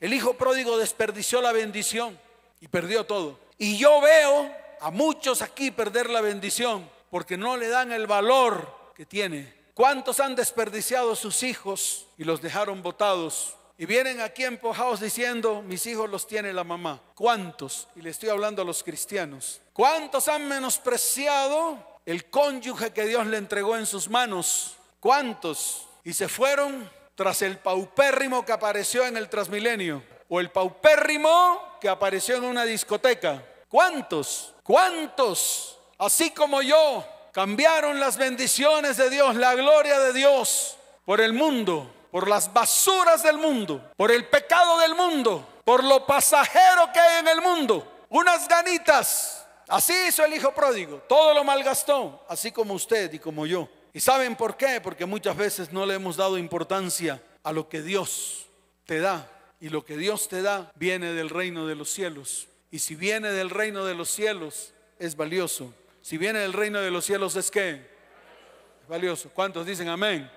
el 0.00 0.12
hijo 0.12 0.34
pródigo 0.34 0.76
desperdició 0.78 1.40
la 1.40 1.52
bendición 1.52 2.18
y 2.60 2.68
perdió 2.68 3.04
todo. 3.04 3.38
Y 3.58 3.78
yo 3.78 4.00
veo 4.00 4.50
a 4.80 4.90
muchos 4.90 5.42
aquí 5.42 5.70
perder 5.70 6.10
la 6.10 6.20
bendición 6.20 6.88
porque 7.10 7.36
no 7.36 7.56
le 7.56 7.68
dan 7.68 7.92
el 7.92 8.06
valor 8.06 8.92
que 8.96 9.06
tiene 9.06 9.64
¿Cuántos 9.74 10.20
han 10.20 10.36
desperdiciado 10.36 11.16
sus 11.16 11.42
hijos 11.42 12.06
y 12.16 12.22
los 12.22 12.40
dejaron 12.40 12.80
botados? 12.80 13.56
Y 13.76 13.86
vienen 13.86 14.20
aquí 14.20 14.44
empujados 14.44 15.00
diciendo, 15.00 15.62
mis 15.62 15.84
hijos 15.86 16.08
los 16.08 16.28
tiene 16.28 16.52
la 16.52 16.62
mamá. 16.62 17.02
¿Cuántos? 17.16 17.88
Y 17.96 18.02
le 18.02 18.10
estoy 18.10 18.28
hablando 18.28 18.62
a 18.62 18.64
los 18.64 18.84
cristianos. 18.84 19.60
¿Cuántos 19.72 20.28
han 20.28 20.46
menospreciado 20.46 21.93
el 22.06 22.28
cónyuge 22.30 22.92
que 22.92 23.06
Dios 23.06 23.26
le 23.26 23.36
entregó 23.36 23.76
en 23.76 23.86
sus 23.86 24.08
manos? 24.08 24.76
¿Cuántos? 25.00 25.86
Y 26.04 26.12
se 26.12 26.28
fueron 26.28 26.90
tras 27.14 27.42
el 27.42 27.58
paupérrimo 27.58 28.44
que 28.44 28.52
apareció 28.52 29.06
en 29.06 29.16
el 29.16 29.28
Transmilenio 29.28 30.02
o 30.28 30.40
el 30.40 30.50
paupérrimo 30.50 31.78
que 31.80 31.88
apareció 31.88 32.36
en 32.36 32.44
una 32.44 32.64
discoteca. 32.64 33.42
¿Cuántos? 33.68 34.54
¿Cuántos? 34.62 35.78
Así 35.98 36.30
como 36.30 36.62
yo, 36.62 37.04
Cambiaron 37.34 37.98
las 37.98 38.16
bendiciones 38.16 38.96
de 38.96 39.10
Dios, 39.10 39.34
la 39.34 39.56
gloria 39.56 39.98
de 39.98 40.12
Dios 40.12 40.76
por 41.04 41.20
el 41.20 41.32
mundo, 41.32 41.92
por 42.12 42.28
las 42.28 42.52
basuras 42.52 43.24
del 43.24 43.38
mundo, 43.38 43.90
por 43.96 44.12
el 44.12 44.28
pecado 44.28 44.78
del 44.78 44.94
mundo, 44.94 45.44
por 45.64 45.82
lo 45.82 46.06
pasajero 46.06 46.92
que 46.92 47.00
hay 47.00 47.18
en 47.18 47.26
el 47.26 47.40
mundo. 47.40 48.04
Unas 48.08 48.46
ganitas. 48.46 49.43
Así 49.68 49.92
hizo 50.08 50.24
el 50.24 50.34
hijo 50.34 50.52
pródigo. 50.52 50.98
Todo 51.08 51.34
lo 51.34 51.44
malgastó, 51.44 52.24
así 52.28 52.52
como 52.52 52.74
usted 52.74 53.12
y 53.12 53.18
como 53.18 53.46
yo. 53.46 53.68
¿Y 53.92 54.00
saben 54.00 54.36
por 54.36 54.56
qué? 54.56 54.80
Porque 54.80 55.06
muchas 55.06 55.36
veces 55.36 55.72
no 55.72 55.86
le 55.86 55.94
hemos 55.94 56.16
dado 56.16 56.36
importancia 56.36 57.22
a 57.42 57.52
lo 57.52 57.68
que 57.68 57.82
Dios 57.82 58.46
te 58.84 59.00
da. 59.00 59.30
Y 59.60 59.68
lo 59.68 59.84
que 59.84 59.96
Dios 59.96 60.28
te 60.28 60.42
da 60.42 60.70
viene 60.74 61.12
del 61.12 61.30
reino 61.30 61.66
de 61.66 61.74
los 61.74 61.90
cielos. 61.90 62.48
Y 62.70 62.80
si 62.80 62.96
viene 62.96 63.30
del 63.30 63.50
reino 63.50 63.84
de 63.84 63.94
los 63.94 64.10
cielos, 64.10 64.74
es 64.98 65.16
valioso. 65.16 65.72
Si 66.02 66.18
viene 66.18 66.40
del 66.40 66.52
reino 66.52 66.80
de 66.80 66.90
los 66.90 67.04
cielos 67.04 67.36
es 67.36 67.50
que 67.50 67.70
es 67.70 68.88
valioso. 68.88 69.30
¿Cuántos 69.32 69.64
dicen 69.64 69.88
amén? 69.88 70.30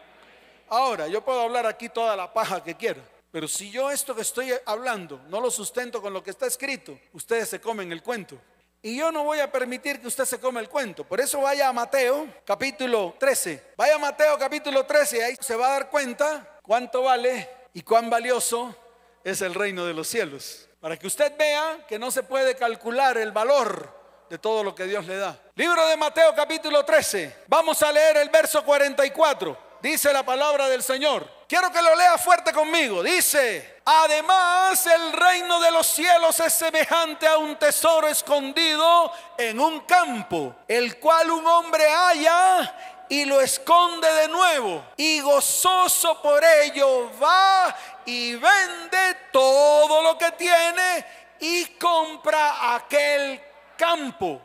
Ahora, 0.70 1.08
yo 1.08 1.24
puedo 1.24 1.42
hablar 1.42 1.66
aquí 1.66 1.90
toda 1.90 2.16
la 2.16 2.32
paja 2.32 2.64
que 2.64 2.76
quiera, 2.76 3.02
pero 3.32 3.48
si 3.48 3.72
yo 3.72 3.90
esto 3.90 4.16
que 4.16 4.22
estoy 4.22 4.54
hablando 4.66 5.22
no 5.30 5.40
lo 5.40 5.50
sustento 5.50 6.02
con 6.02 6.14
lo 6.14 6.22
que 6.22 6.30
está 6.30 6.46
escrito, 6.46 7.00
ustedes 7.14 7.50
se 7.50 7.60
comen 7.62 7.92
el 7.92 8.04
cuento. 8.04 8.40
Y 8.82 8.98
yo 8.98 9.12
no 9.12 9.24
voy 9.24 9.40
a 9.40 9.52
permitir 9.52 10.00
que 10.00 10.08
usted 10.08 10.26
se 10.26 10.40
come 10.40 10.60
el 10.62 10.70
cuento. 10.70 11.04
Por 11.04 11.20
eso 11.20 11.42
vaya 11.42 11.68
a 11.68 11.74
Mateo 11.74 12.28
capítulo 12.46 13.16
13. 13.20 13.74
Vaya 13.76 13.96
a 13.96 14.00
Mateo 14.00 14.38
capítulo 14.38 14.86
13 14.86 15.18
y 15.18 15.22
ahí 15.22 15.38
se 15.40 15.56
va 15.56 15.68
a 15.68 15.72
dar 15.72 15.90
cuenta 15.90 16.60
cuánto 16.62 17.04
vale 17.04 17.50
y 17.74 17.82
cuán 17.82 18.10
valioso 18.10 18.76
es 19.24 19.42
el 19.42 19.56
reino 19.56 19.86
de 19.86 19.94
los 19.94 20.08
cielos. 20.08 20.70
Para 20.80 20.96
que 20.96 21.08
usted 21.08 21.36
vea 21.38 21.86
que 21.88 21.98
no 21.98 22.12
se 22.12 22.24
puede 22.24 22.56
calcular 22.56 23.18
el 23.18 23.32
valor 23.32 23.98
de 24.30 24.38
todo 24.38 24.64
lo 24.64 24.76
que 24.76 24.86
Dios 24.86 25.06
le 25.06 25.18
da. 25.18 25.40
Libro 25.56 25.88
de 25.88 25.98
Mateo 25.98 26.34
capítulo 26.36 26.86
13. 26.86 27.46
Vamos 27.48 27.82
a 27.82 27.92
leer 27.92 28.18
el 28.18 28.30
verso 28.30 28.64
44. 28.64 29.67
Dice 29.82 30.12
la 30.12 30.24
palabra 30.24 30.68
del 30.68 30.82
Señor. 30.82 31.28
Quiero 31.48 31.72
que 31.72 31.82
lo 31.82 31.96
lea 31.96 32.18
fuerte 32.18 32.52
conmigo. 32.52 33.02
Dice, 33.04 33.82
además 33.86 34.86
el 34.88 35.14
reino 35.14 35.60
de 35.60 35.72
los 35.72 35.88
cielos 35.88 36.40
es 36.40 36.52
semejante 36.54 37.28
a 37.28 37.38
un 37.38 37.56
tesoro 37.56 38.08
escondido 38.08 39.12
en 39.38 39.60
un 39.60 39.82
campo, 39.82 40.56
el 40.68 41.00
cual 41.00 41.32
un 41.32 41.46
hombre 41.48 41.88
halla 41.88 43.06
y 43.08 43.26
lo 43.26 43.40
esconde 43.40 44.12
de 44.14 44.28
nuevo. 44.28 44.84
Y 44.98 45.22
gozoso 45.22 46.22
por 46.22 46.44
ello 46.44 47.10
va 47.22 47.76
y 48.06 48.36
vende 48.36 49.16
todo 49.32 50.02
lo 50.02 50.18
que 50.18 50.32
tiene 50.32 51.06
y 51.40 51.66
compra 51.80 52.76
aquel 52.76 53.42
campo. 53.78 54.42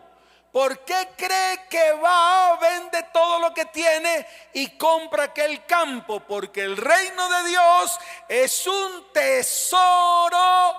¿Por 0.52 0.84
qué 0.84 1.08
cree 1.16 1.66
que 1.70 1.92
va, 1.92 2.58
vende 2.60 3.06
todo 3.10 3.40
lo 3.40 3.54
que 3.54 3.64
tiene 3.64 4.26
y 4.52 4.76
compra 4.76 5.24
aquel 5.24 5.64
campo? 5.64 6.20
Porque 6.20 6.60
el 6.60 6.76
reino 6.76 7.28
de 7.30 7.48
Dios 7.48 7.98
es 8.28 8.66
un 8.66 9.10
tesoro 9.14 10.76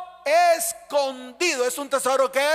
escondido. 0.56 1.66
Es 1.66 1.80
un 1.80 1.90
tesoro 1.90 2.32
que, 2.32 2.48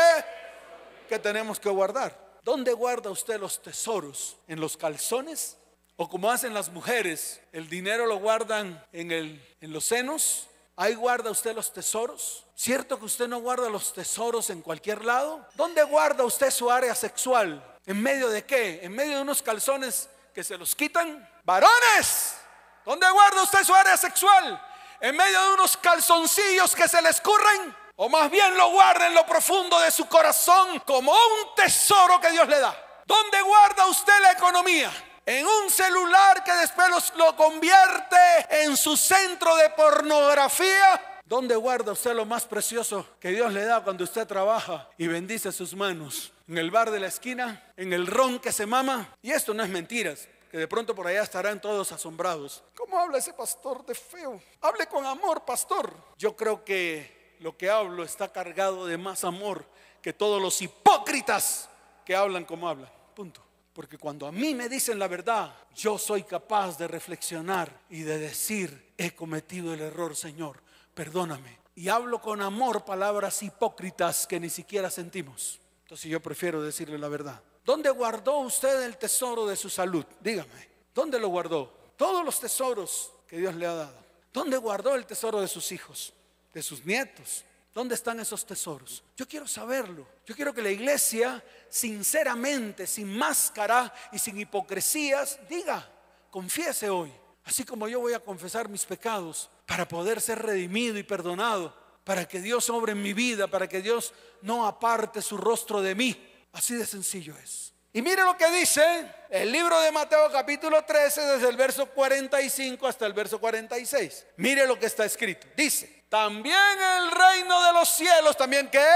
que 1.08 1.18
tenemos 1.18 1.58
que 1.58 1.68
guardar. 1.68 2.16
¿Dónde 2.44 2.72
guarda 2.72 3.10
usted 3.10 3.40
los 3.40 3.60
tesoros? 3.60 4.36
¿En 4.46 4.60
los 4.60 4.76
calzones? 4.76 5.58
¿O 5.96 6.08
como 6.08 6.30
hacen 6.30 6.54
las 6.54 6.68
mujeres? 6.68 7.40
¿El 7.50 7.68
dinero 7.68 8.06
lo 8.06 8.18
guardan 8.18 8.80
en, 8.92 9.10
el, 9.10 9.44
en 9.60 9.72
los 9.72 9.84
senos? 9.84 10.48
Ahí 10.80 10.94
guarda 10.94 11.28
usted 11.32 11.56
los 11.56 11.72
tesoros. 11.72 12.44
¿Cierto 12.54 13.00
que 13.00 13.04
usted 13.04 13.26
no 13.26 13.40
guarda 13.40 13.68
los 13.68 13.92
tesoros 13.92 14.48
en 14.48 14.62
cualquier 14.62 15.04
lado? 15.04 15.44
¿Dónde 15.54 15.82
guarda 15.82 16.24
usted 16.24 16.52
su 16.52 16.70
área 16.70 16.94
sexual? 16.94 17.60
¿En 17.84 18.00
medio 18.00 18.28
de 18.28 18.46
qué? 18.46 18.78
¿En 18.84 18.92
medio 18.92 19.16
de 19.16 19.22
unos 19.22 19.42
calzones 19.42 20.08
que 20.32 20.44
se 20.44 20.56
los 20.56 20.76
quitan? 20.76 21.28
Varones, 21.42 22.36
¿dónde 22.84 23.10
guarda 23.10 23.42
usted 23.42 23.64
su 23.64 23.74
área 23.74 23.96
sexual? 23.96 24.64
¿En 25.00 25.16
medio 25.16 25.42
de 25.48 25.54
unos 25.54 25.76
calzoncillos 25.78 26.76
que 26.76 26.86
se 26.86 27.02
le 27.02 27.08
escurren? 27.08 27.74
¿O 27.96 28.08
más 28.08 28.30
bien 28.30 28.56
lo 28.56 28.70
guarda 28.70 29.08
en 29.08 29.14
lo 29.14 29.26
profundo 29.26 29.80
de 29.80 29.90
su 29.90 30.06
corazón 30.06 30.78
como 30.86 31.10
un 31.10 31.56
tesoro 31.56 32.20
que 32.20 32.30
Dios 32.30 32.46
le 32.46 32.60
da? 32.60 33.02
¿Dónde 33.04 33.42
guarda 33.42 33.84
usted 33.86 34.20
la 34.20 34.30
economía? 34.30 34.92
En 35.28 35.44
un 35.46 35.68
celular 35.68 36.42
que 36.42 36.54
después 36.54 37.12
lo 37.16 37.36
convierte 37.36 38.16
en 38.62 38.74
su 38.78 38.96
centro 38.96 39.54
de 39.56 39.68
pornografía. 39.68 41.20
¿Dónde 41.26 41.54
guarda 41.54 41.92
usted 41.92 42.14
lo 42.14 42.24
más 42.24 42.46
precioso 42.46 43.06
que 43.20 43.28
Dios 43.28 43.52
le 43.52 43.66
da 43.66 43.84
cuando 43.84 44.04
usted 44.04 44.26
trabaja 44.26 44.88
y 44.96 45.06
bendice 45.06 45.52
sus 45.52 45.74
manos? 45.74 46.32
¿En 46.48 46.56
el 46.56 46.70
bar 46.70 46.90
de 46.90 47.00
la 47.00 47.08
esquina? 47.08 47.62
¿En 47.76 47.92
el 47.92 48.06
ron 48.06 48.38
que 48.38 48.52
se 48.52 48.64
mama? 48.64 49.14
Y 49.20 49.30
esto 49.32 49.52
no 49.52 49.62
es 49.62 49.68
mentiras, 49.68 50.26
que 50.50 50.56
de 50.56 50.66
pronto 50.66 50.94
por 50.94 51.06
allá 51.06 51.24
estarán 51.24 51.60
todos 51.60 51.92
asombrados. 51.92 52.64
¿Cómo 52.74 52.98
habla 52.98 53.18
ese 53.18 53.34
pastor 53.34 53.84
de 53.84 53.94
feo? 53.94 54.40
Hable 54.62 54.86
con 54.86 55.04
amor, 55.04 55.44
pastor. 55.44 55.92
Yo 56.16 56.34
creo 56.34 56.64
que 56.64 57.36
lo 57.40 57.54
que 57.54 57.68
hablo 57.68 58.02
está 58.02 58.32
cargado 58.32 58.86
de 58.86 58.96
más 58.96 59.24
amor 59.24 59.66
que 60.00 60.14
todos 60.14 60.40
los 60.40 60.62
hipócritas 60.62 61.68
que 62.06 62.16
hablan 62.16 62.46
como 62.46 62.66
hablan. 62.66 62.90
Punto. 63.14 63.47
Porque 63.78 63.96
cuando 63.96 64.26
a 64.26 64.32
mí 64.32 64.56
me 64.56 64.68
dicen 64.68 64.98
la 64.98 65.06
verdad, 65.06 65.54
yo 65.72 65.98
soy 65.98 66.24
capaz 66.24 66.76
de 66.78 66.88
reflexionar 66.88 67.82
y 67.88 68.00
de 68.02 68.18
decir, 68.18 68.92
he 68.98 69.14
cometido 69.14 69.72
el 69.72 69.80
error, 69.80 70.16
Señor, 70.16 70.60
perdóname. 70.94 71.60
Y 71.76 71.88
hablo 71.88 72.20
con 72.20 72.42
amor 72.42 72.84
palabras 72.84 73.40
hipócritas 73.40 74.26
que 74.26 74.40
ni 74.40 74.50
siquiera 74.50 74.90
sentimos. 74.90 75.60
Entonces 75.82 76.10
yo 76.10 76.18
prefiero 76.18 76.60
decirle 76.60 76.98
la 76.98 77.06
verdad. 77.06 77.40
¿Dónde 77.64 77.90
guardó 77.90 78.38
usted 78.38 78.82
el 78.82 78.96
tesoro 78.98 79.46
de 79.46 79.54
su 79.54 79.70
salud? 79.70 80.04
Dígame, 80.18 80.68
¿dónde 80.92 81.20
lo 81.20 81.28
guardó? 81.28 81.72
Todos 81.96 82.24
los 82.24 82.40
tesoros 82.40 83.12
que 83.28 83.38
Dios 83.38 83.54
le 83.54 83.64
ha 83.64 83.74
dado. 83.74 84.04
¿Dónde 84.32 84.56
guardó 84.56 84.96
el 84.96 85.06
tesoro 85.06 85.40
de 85.40 85.46
sus 85.46 85.70
hijos, 85.70 86.12
de 86.52 86.64
sus 86.64 86.84
nietos, 86.84 87.44
¿Dónde 87.78 87.94
están 87.94 88.18
esos 88.18 88.44
tesoros? 88.44 89.04
Yo 89.16 89.28
quiero 89.28 89.46
saberlo. 89.46 90.04
Yo 90.26 90.34
quiero 90.34 90.52
que 90.52 90.60
la 90.60 90.70
iglesia, 90.72 91.40
sinceramente, 91.68 92.86
sin 92.86 93.16
máscara 93.16 93.92
y 94.12 94.18
sin 94.18 94.38
hipocresías, 94.40 95.38
diga, 95.48 95.88
confiese 96.30 96.90
hoy. 96.90 97.12
Así 97.44 97.64
como 97.64 97.88
yo 97.88 98.00
voy 98.00 98.12
a 98.12 98.20
confesar 98.20 98.68
mis 98.68 98.84
pecados 98.84 99.50
para 99.66 99.88
poder 99.88 100.20
ser 100.20 100.40
redimido 100.40 100.98
y 100.98 101.02
perdonado, 101.02 101.74
para 102.04 102.26
que 102.26 102.40
Dios 102.40 102.68
obre 102.70 102.92
en 102.92 103.02
mi 103.02 103.12
vida, 103.12 103.46
para 103.46 103.68
que 103.68 103.80
Dios 103.80 104.12
no 104.42 104.66
aparte 104.66 105.22
su 105.22 105.36
rostro 105.36 105.80
de 105.80 105.94
mí. 105.94 106.46
Así 106.52 106.74
de 106.74 106.86
sencillo 106.86 107.34
es. 107.42 107.72
Y 107.92 108.02
mire 108.02 108.22
lo 108.22 108.36
que 108.36 108.50
dice 108.50 109.10
el 109.30 109.50
libro 109.50 109.80
de 109.80 109.90
Mateo 109.90 110.30
capítulo 110.30 110.84
13 110.84 111.22
desde 111.22 111.48
el 111.48 111.56
verso 111.56 111.86
45 111.86 112.86
hasta 112.86 113.06
el 113.06 113.12
verso 113.12 113.40
46. 113.40 114.26
Mire 114.36 114.66
lo 114.66 114.78
que 114.78 114.86
está 114.86 115.04
escrito. 115.04 115.46
Dice, 115.56 116.04
también 116.08 116.56
el 116.56 117.10
reino 117.10 117.62
de 117.64 117.72
los 117.72 117.88
cielos, 117.88 118.36
también 118.36 118.68
que, 118.68 118.86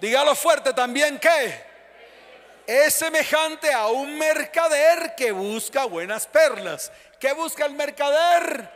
dígalo 0.00 0.34
fuerte, 0.34 0.72
también 0.72 1.18
que, 1.18 1.68
es 2.66 2.94
semejante 2.94 3.72
a 3.72 3.86
un 3.88 4.18
mercader 4.18 5.14
que 5.16 5.32
busca 5.32 5.86
buenas 5.86 6.26
perlas. 6.26 6.92
¿Qué 7.18 7.32
busca 7.32 7.64
el 7.64 7.72
mercader? 7.72 8.70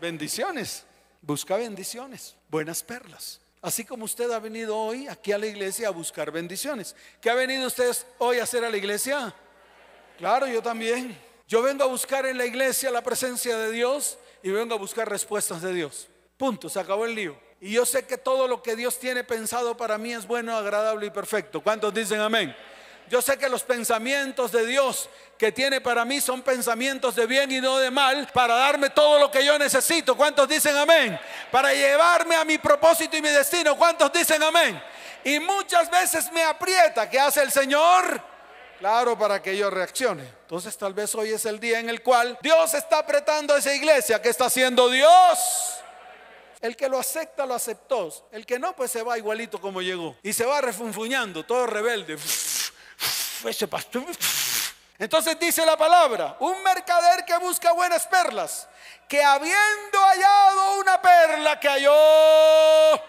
Bendiciones. 0.00 0.84
Busca 1.26 1.56
bendiciones, 1.56 2.36
buenas 2.50 2.82
perlas. 2.82 3.40
Así 3.62 3.82
como 3.86 4.04
usted 4.04 4.30
ha 4.30 4.38
venido 4.38 4.76
hoy 4.78 5.08
aquí 5.08 5.32
a 5.32 5.38
la 5.38 5.46
iglesia 5.46 5.88
a 5.88 5.90
buscar 5.90 6.30
bendiciones. 6.30 6.94
¿Qué 7.18 7.30
ha 7.30 7.34
venido 7.34 7.66
usted 7.66 7.96
hoy 8.18 8.38
a 8.38 8.42
hacer 8.42 8.62
a 8.62 8.68
la 8.68 8.76
iglesia? 8.76 9.34
Claro, 10.18 10.46
yo 10.46 10.62
también. 10.62 11.18
Yo 11.48 11.62
vengo 11.62 11.82
a 11.82 11.86
buscar 11.86 12.26
en 12.26 12.36
la 12.36 12.44
iglesia 12.44 12.90
la 12.90 13.02
presencia 13.02 13.56
de 13.56 13.72
Dios 13.72 14.18
y 14.42 14.50
vengo 14.50 14.74
a 14.74 14.78
buscar 14.78 15.08
respuestas 15.08 15.62
de 15.62 15.72
Dios. 15.72 16.08
Punto, 16.36 16.68
se 16.68 16.78
acabó 16.78 17.06
el 17.06 17.14
lío. 17.14 17.38
Y 17.64 17.70
yo 17.70 17.86
sé 17.86 18.04
que 18.04 18.18
todo 18.18 18.46
lo 18.46 18.62
que 18.62 18.76
Dios 18.76 18.98
tiene 18.98 19.24
pensado 19.24 19.74
para 19.74 19.96
mí 19.96 20.12
es 20.12 20.26
bueno, 20.26 20.54
agradable 20.54 21.06
y 21.06 21.10
perfecto. 21.10 21.62
¿Cuántos 21.62 21.94
dicen 21.94 22.20
amén? 22.20 22.54
Yo 23.08 23.22
sé 23.22 23.38
que 23.38 23.48
los 23.48 23.62
pensamientos 23.62 24.52
de 24.52 24.66
Dios 24.66 25.08
que 25.38 25.50
tiene 25.50 25.80
para 25.80 26.04
mí 26.04 26.20
son 26.20 26.42
pensamientos 26.42 27.16
de 27.16 27.24
bien 27.24 27.50
y 27.50 27.62
no 27.62 27.78
de 27.78 27.90
mal, 27.90 28.28
para 28.34 28.54
darme 28.54 28.90
todo 28.90 29.18
lo 29.18 29.30
que 29.30 29.42
yo 29.42 29.58
necesito. 29.58 30.14
¿Cuántos 30.14 30.46
dicen 30.46 30.76
amén? 30.76 31.18
Para 31.50 31.72
llevarme 31.72 32.36
a 32.36 32.44
mi 32.44 32.58
propósito 32.58 33.16
y 33.16 33.22
mi 33.22 33.30
destino. 33.30 33.78
¿Cuántos 33.78 34.12
dicen 34.12 34.42
amén? 34.42 34.78
Y 35.24 35.40
muchas 35.40 35.90
veces 35.90 36.30
me 36.32 36.42
aprieta. 36.42 37.08
¿Qué 37.08 37.18
hace 37.18 37.40
el 37.40 37.50
Señor? 37.50 38.20
Claro, 38.78 39.18
para 39.18 39.40
que 39.40 39.56
yo 39.56 39.70
reaccione. 39.70 40.24
Entonces 40.42 40.76
tal 40.76 40.92
vez 40.92 41.14
hoy 41.14 41.30
es 41.30 41.46
el 41.46 41.58
día 41.58 41.78
en 41.78 41.88
el 41.88 42.02
cual 42.02 42.36
Dios 42.42 42.74
está 42.74 42.98
apretando 42.98 43.54
a 43.54 43.58
esa 43.58 43.72
iglesia. 43.74 44.20
¿Qué 44.20 44.28
está 44.28 44.44
haciendo 44.44 44.90
Dios? 44.90 45.80
El 46.64 46.78
que 46.78 46.88
lo 46.88 46.98
acepta, 46.98 47.44
lo 47.44 47.52
aceptó. 47.52 48.10
El 48.32 48.46
que 48.46 48.58
no, 48.58 48.74
pues 48.74 48.90
se 48.90 49.02
va 49.02 49.18
igualito 49.18 49.60
como 49.60 49.82
llegó. 49.82 50.16
Y 50.22 50.32
se 50.32 50.46
va 50.46 50.62
refunfuñando, 50.62 51.44
todo 51.44 51.66
rebelde. 51.66 52.16
Ese 53.44 53.68
pastor. 53.68 54.02
Entonces 54.98 55.38
dice 55.38 55.66
la 55.66 55.76
palabra, 55.76 56.38
un 56.40 56.62
mercader 56.62 57.26
que 57.26 57.36
busca 57.36 57.70
buenas 57.72 58.06
perlas, 58.06 58.66
que 59.06 59.22
habiendo 59.22 60.00
hallado 60.00 60.80
una 60.80 61.02
perla 61.02 61.60
que 61.60 61.68
halló, 61.68 63.02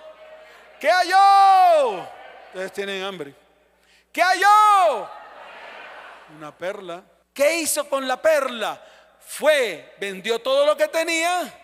que 0.78 0.92
halló, 0.92 2.06
ustedes 2.48 2.74
tienen 2.74 3.04
hambre, 3.04 3.34
que 4.12 4.22
halló 4.22 5.10
una 6.38 6.54
perla. 6.54 7.02
¿Qué 7.34 7.60
hizo 7.60 7.88
con 7.88 8.06
la 8.06 8.22
perla? 8.22 8.86
Fue, 9.26 9.96
vendió 9.98 10.40
todo 10.40 10.66
lo 10.66 10.76
que 10.76 10.90
tenía 10.90 11.58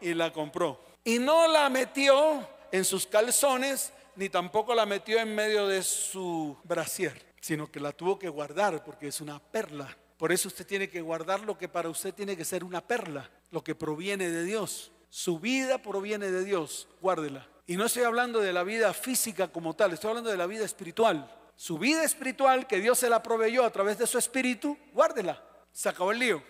y 0.00 0.12
la 0.12 0.32
compró. 0.32 0.82
Y 1.04 1.18
no 1.18 1.46
la 1.46 1.68
metió 1.68 2.48
en 2.72 2.84
sus 2.84 3.06
calzones, 3.06 3.92
ni 4.16 4.30
tampoco 4.30 4.74
la 4.74 4.86
metió 4.86 5.18
en 5.18 5.34
medio 5.34 5.68
de 5.68 5.82
su 5.82 6.56
brasier, 6.64 7.34
sino 7.40 7.70
que 7.70 7.78
la 7.78 7.92
tuvo 7.92 8.18
que 8.18 8.28
guardar 8.28 8.82
porque 8.82 9.08
es 9.08 9.20
una 9.20 9.38
perla. 9.38 9.94
Por 10.16 10.32
eso 10.32 10.48
usted 10.48 10.66
tiene 10.66 10.88
que 10.88 11.02
guardar 11.02 11.40
lo 11.40 11.58
que 11.58 11.68
para 11.68 11.90
usted 11.90 12.14
tiene 12.14 12.36
que 12.36 12.44
ser 12.44 12.64
una 12.64 12.80
perla, 12.80 13.28
lo 13.50 13.62
que 13.62 13.74
proviene 13.74 14.30
de 14.30 14.44
Dios. 14.44 14.92
Su 15.10 15.38
vida 15.38 15.78
proviene 15.78 16.30
de 16.30 16.42
Dios, 16.42 16.88
guárdela. 17.00 17.46
Y 17.66 17.76
no 17.76 17.84
estoy 17.84 18.04
hablando 18.04 18.40
de 18.40 18.52
la 18.52 18.62
vida 18.62 18.92
física 18.94 19.48
como 19.48 19.74
tal, 19.74 19.92
estoy 19.92 20.08
hablando 20.10 20.30
de 20.30 20.36
la 20.36 20.46
vida 20.46 20.64
espiritual. 20.64 21.30
Su 21.56 21.78
vida 21.78 22.02
espiritual 22.02 22.66
que 22.66 22.80
Dios 22.80 22.98
se 22.98 23.08
la 23.08 23.22
proveyó 23.22 23.64
a 23.64 23.70
través 23.70 23.98
de 23.98 24.06
su 24.06 24.18
espíritu, 24.18 24.76
guárdela. 24.92 25.42
Se 25.70 25.88
acabó 25.88 26.12
el 26.12 26.18
lío. 26.18 26.42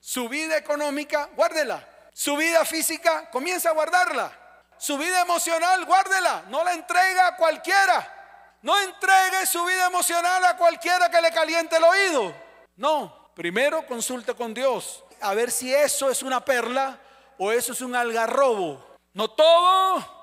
Su 0.00 0.28
vida 0.28 0.56
económica, 0.56 1.30
guárdela. 1.36 1.88
Su 2.12 2.36
vida 2.36 2.64
física, 2.64 3.30
comienza 3.30 3.70
a 3.70 3.72
guardarla. 3.72 4.32
Su 4.78 4.96
vida 4.96 5.20
emocional, 5.20 5.84
guárdela. 5.84 6.44
No 6.48 6.64
la 6.64 6.72
entrega 6.72 7.28
a 7.28 7.36
cualquiera. 7.36 8.58
No 8.62 8.78
entregue 8.80 9.46
su 9.46 9.64
vida 9.64 9.86
emocional 9.86 10.44
a 10.44 10.56
cualquiera 10.56 11.10
que 11.10 11.20
le 11.20 11.30
caliente 11.32 11.76
el 11.76 11.84
oído. 11.84 12.34
No, 12.76 13.30
primero 13.34 13.86
consulte 13.86 14.34
con 14.34 14.52
Dios. 14.52 15.04
A 15.20 15.34
ver 15.34 15.50
si 15.50 15.74
eso 15.74 16.10
es 16.10 16.22
una 16.22 16.44
perla 16.44 16.98
o 17.38 17.52
eso 17.52 17.72
es 17.72 17.80
un 17.80 17.94
algarrobo. 17.94 18.84
No 19.12 19.30
todo 19.30 20.20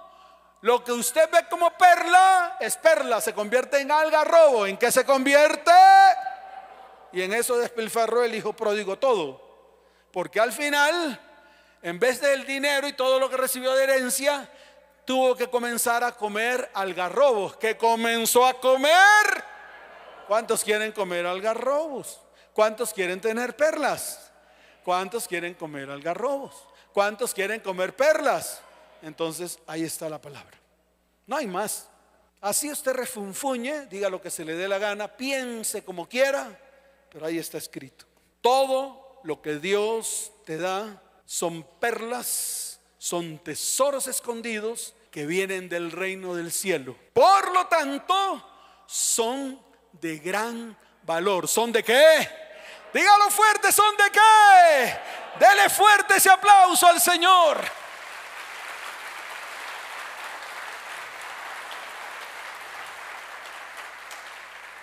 lo 0.61 0.83
que 0.83 0.91
usted 0.91 1.29
ve 1.31 1.47
como 1.49 1.71
perla 1.77 2.57
es 2.59 2.77
perla, 2.77 3.21
se 3.21 3.33
convierte 3.33 3.79
en 3.79 3.91
algarrobo. 3.91 4.65
¿En 4.65 4.77
qué 4.77 4.91
se 4.91 5.05
convierte? 5.05 5.71
Y 7.11 7.21
en 7.21 7.33
eso 7.33 7.57
despilfarró 7.57 8.23
el 8.23 8.35
hijo 8.35 8.53
pródigo 8.53 8.97
todo. 8.97 9.41
Porque 10.11 10.39
al 10.39 10.51
final 10.51 11.19
en 11.81 11.99
vez 11.99 12.19
del 12.21 12.45
dinero 12.45 12.87
y 12.87 12.93
todo 12.93 13.19
lo 13.19 13.29
que 13.29 13.37
recibió 13.37 13.73
de 13.73 13.83
herencia, 13.83 14.49
tuvo 15.05 15.35
que 15.35 15.47
comenzar 15.47 16.03
a 16.03 16.11
comer 16.11 16.69
algarrobos. 16.73 17.55
¿Qué 17.57 17.77
comenzó 17.77 18.45
a 18.45 18.59
comer? 18.59 19.43
¿Cuántos 20.27 20.63
quieren 20.63 20.91
comer 20.91 21.25
algarrobos? 21.25 22.19
¿Cuántos 22.53 22.93
quieren 22.93 23.21
tener 23.21 23.55
perlas? 23.55 24.31
¿Cuántos 24.83 25.27
quieren 25.27 25.53
comer 25.53 25.89
algarrobos? 25.89 26.55
¿Cuántos 26.93 27.33
quieren 27.33 27.61
comer 27.61 27.95
perlas? 27.95 28.61
Entonces 29.01 29.59
ahí 29.67 29.83
está 29.83 30.09
la 30.09 30.19
palabra. 30.19 30.57
No 31.25 31.37
hay 31.37 31.47
más. 31.47 31.87
Así 32.41 32.71
usted 32.71 32.93
refunfuñe, 32.93 33.85
diga 33.87 34.09
lo 34.09 34.21
que 34.21 34.29
se 34.29 34.45
le 34.45 34.55
dé 34.55 34.67
la 34.67 34.77
gana, 34.77 35.07
piense 35.07 35.83
como 35.83 36.07
quiera, 36.07 36.49
pero 37.09 37.25
ahí 37.25 37.37
está 37.37 37.57
escrito. 37.57 38.05
Todo 38.41 39.21
lo 39.23 39.41
que 39.41 39.57
Dios 39.59 40.31
te 40.45 40.57
da 40.57 41.01
son 41.27 41.63
perlas, 41.79 42.79
son 42.97 43.37
tesoros 43.39 44.07
escondidos 44.07 44.95
que 45.11 45.25
vienen 45.25 45.67
del 45.67 45.91
reino 45.91 46.33
del 46.33 46.53
cielo. 46.53 46.95
Por 47.13 47.51
lo 47.51 47.67
tanto, 47.67 48.83
son 48.87 49.61
de 49.91 50.19
gran 50.19 50.75
valor. 51.03 51.49
¿Son 51.49 51.71
de 51.73 51.83
qué? 51.83 52.29
Dígalo 52.93 53.29
fuerte, 53.29 53.73
¿son 53.73 53.95
de 53.97 54.09
qué? 54.09 54.99
Dele 55.37 55.69
fuerte 55.69 56.15
ese 56.15 56.29
aplauso 56.29 56.87
al 56.87 57.01
Señor. 57.01 57.59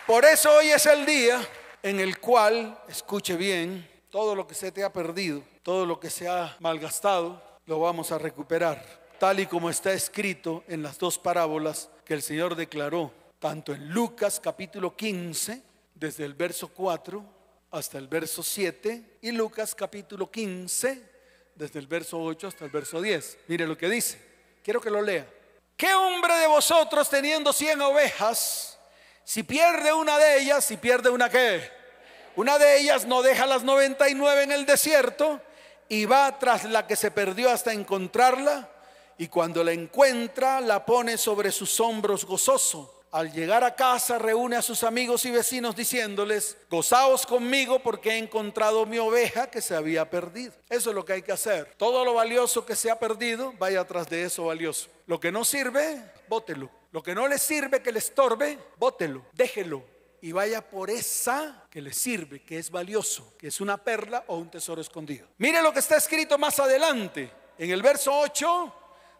Por 0.06 0.26
eso 0.26 0.56
hoy 0.56 0.70
es 0.70 0.84
el 0.84 1.06
día 1.06 1.40
en 1.82 2.00
el 2.00 2.18
cual, 2.18 2.78
escuche 2.86 3.34
bien, 3.34 3.93
todo 4.14 4.36
lo 4.36 4.46
que 4.46 4.54
se 4.54 4.70
te 4.70 4.84
ha 4.84 4.92
perdido, 4.92 5.42
todo 5.64 5.84
lo 5.84 5.98
que 5.98 6.08
se 6.08 6.28
ha 6.28 6.56
malgastado, 6.60 7.42
lo 7.66 7.80
vamos 7.80 8.12
a 8.12 8.18
recuperar, 8.18 8.80
tal 9.18 9.40
y 9.40 9.46
como 9.46 9.68
está 9.68 9.92
escrito 9.92 10.62
en 10.68 10.84
las 10.84 10.98
dos 10.98 11.18
parábolas 11.18 11.90
que 12.04 12.14
el 12.14 12.22
Señor 12.22 12.54
declaró, 12.54 13.10
tanto 13.40 13.74
en 13.74 13.88
Lucas 13.90 14.38
capítulo 14.38 14.94
15, 14.94 15.60
desde 15.96 16.24
el 16.24 16.34
verso 16.34 16.68
4 16.68 17.24
hasta 17.72 17.98
el 17.98 18.06
verso 18.06 18.44
7, 18.44 19.18
y 19.20 19.32
Lucas 19.32 19.74
capítulo 19.74 20.30
15, 20.30 21.02
desde 21.56 21.80
el 21.80 21.88
verso 21.88 22.22
8 22.22 22.46
hasta 22.46 22.66
el 22.66 22.70
verso 22.70 23.02
10. 23.02 23.38
Mire 23.48 23.66
lo 23.66 23.76
que 23.76 23.88
dice, 23.88 24.20
quiero 24.62 24.80
que 24.80 24.90
lo 24.90 25.02
lea. 25.02 25.28
¿Qué 25.76 25.92
hombre 25.92 26.34
de 26.34 26.46
vosotros 26.46 27.10
teniendo 27.10 27.52
100 27.52 27.80
ovejas, 27.80 28.78
si 29.24 29.42
pierde 29.42 29.92
una 29.92 30.16
de 30.18 30.38
ellas, 30.38 30.64
si 30.64 30.76
pierde 30.76 31.10
una 31.10 31.28
qué? 31.28 31.82
Una 32.36 32.58
de 32.58 32.78
ellas 32.78 33.06
no 33.06 33.22
deja 33.22 33.46
las 33.46 33.62
99 33.62 34.42
en 34.42 34.52
el 34.52 34.66
desierto 34.66 35.40
y 35.88 36.04
va 36.04 36.38
tras 36.38 36.64
la 36.64 36.86
que 36.86 36.96
se 36.96 37.10
perdió 37.10 37.50
hasta 37.50 37.72
encontrarla. 37.72 38.70
y 39.16 39.28
cuando 39.28 39.62
la 39.62 39.70
encuentra 39.70 40.60
la 40.60 40.84
pone 40.84 41.16
sobre 41.16 41.52
sus 41.52 41.78
hombros 41.78 42.24
gozoso. 42.24 43.02
Al 43.12 43.32
llegar 43.32 43.62
a 43.62 43.76
casa 43.76 44.18
reúne 44.18 44.56
a 44.56 44.62
sus 44.62 44.82
amigos 44.82 45.24
y 45.24 45.30
vecinos 45.30 45.76
diciéndoles, 45.76 46.56
gozaos 46.68 47.24
conmigo 47.24 47.78
porque 47.78 48.10
he 48.10 48.18
encontrado 48.18 48.86
mi 48.86 48.98
oveja 48.98 49.48
que 49.48 49.62
se 49.62 49.76
había 49.76 50.10
perdido. 50.10 50.52
Eso 50.68 50.90
es 50.90 50.96
lo 50.96 51.04
que 51.04 51.12
hay 51.12 51.22
que 51.22 51.30
hacer. 51.30 51.72
Todo 51.76 52.04
lo 52.04 52.14
valioso 52.14 52.66
que 52.66 52.74
se 52.74 52.90
ha 52.90 52.98
perdido, 52.98 53.54
vaya 53.56 53.82
atrás 53.82 54.10
de 54.10 54.24
eso 54.24 54.46
valioso. 54.46 54.88
Lo 55.06 55.20
que 55.20 55.30
no 55.30 55.44
sirve, 55.44 56.02
bótelo. 56.28 56.68
Lo 56.90 57.04
que 57.04 57.14
no 57.14 57.28
le 57.28 57.38
sirve, 57.38 57.82
que 57.82 57.92
le 57.92 58.00
estorbe, 58.00 58.58
bótelo, 58.78 59.22
déjelo. 59.32 59.84
Y 60.24 60.32
vaya 60.32 60.66
por 60.66 60.88
esa 60.88 61.66
que 61.68 61.82
le 61.82 61.92
sirve, 61.92 62.40
que 62.40 62.56
es 62.56 62.70
valioso, 62.70 63.34
que 63.36 63.48
es 63.48 63.60
una 63.60 63.76
perla 63.76 64.24
o 64.28 64.38
un 64.38 64.50
tesoro 64.50 64.80
escondido. 64.80 65.28
Mire 65.36 65.60
lo 65.60 65.70
que 65.70 65.80
está 65.80 65.98
escrito 65.98 66.38
más 66.38 66.58
adelante, 66.58 67.30
en 67.58 67.70
el 67.70 67.82
verso 67.82 68.10
8 68.20 68.74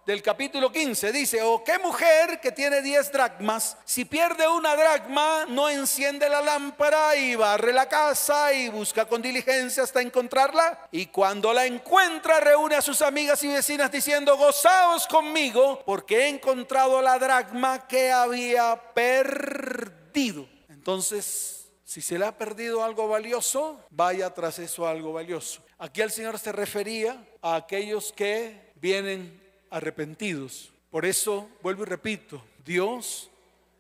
del 0.07 0.23
capítulo 0.23 0.73
15 0.73 1.13
dice, 1.13 1.43
o 1.43 1.57
oh, 1.57 1.63
qué 1.63 1.79
mujer 1.79 2.41
que 2.41 2.53
tiene 2.53 2.81
10 2.81 3.13
dracmas, 3.13 3.77
si 3.85 4.07
pierde 4.07 4.49
una 4.49 4.75
dracma, 4.77 5.45
no 5.47 5.69
enciende 5.69 6.27
la 6.31 6.41
lámpara 6.41 7.15
y 7.17 7.35
barre 7.35 7.75
la 7.75 7.87
casa 7.87 8.55
y 8.55 8.71
busca 8.71 9.05
con 9.05 9.21
diligencia 9.21 9.83
hasta 9.83 10.01
encontrarla. 10.01 10.89
Y 10.91 11.09
cuando 11.09 11.53
la 11.53 11.67
encuentra, 11.67 12.41
reúne 12.41 12.77
a 12.77 12.81
sus 12.81 13.03
amigas 13.03 13.45
y 13.45 13.49
vecinas 13.49 13.93
diciendo, 13.93 14.39
gozaos 14.39 15.07
conmigo 15.07 15.83
porque 15.85 16.21
he 16.21 16.29
encontrado 16.29 17.03
la 17.03 17.19
dracma 17.19 17.87
que 17.87 18.11
había 18.11 18.81
perdido. 18.95 20.54
Entonces, 20.85 21.71
si 21.83 22.03
se 22.03 22.19
le 22.19 22.27
ha 22.27 22.37
perdido 22.37 22.85
algo 22.85 23.09
valioso, 23.09 23.81
vaya 23.89 24.29
tras 24.35 24.59
eso 24.59 24.87
algo 24.87 25.15
valioso. 25.15 25.63
Aquí 25.79 26.03
el 26.03 26.11
Señor 26.11 26.39
se 26.39 26.53
refería 26.53 27.27
a 27.41 27.55
aquellos 27.55 28.13
que 28.13 28.71
vienen 28.83 29.41
arrepentidos. 29.71 30.75
Por 30.91 31.07
eso, 31.07 31.49
vuelvo 31.63 31.85
y 31.85 31.87
repito, 31.87 32.45
Dios, 32.63 33.31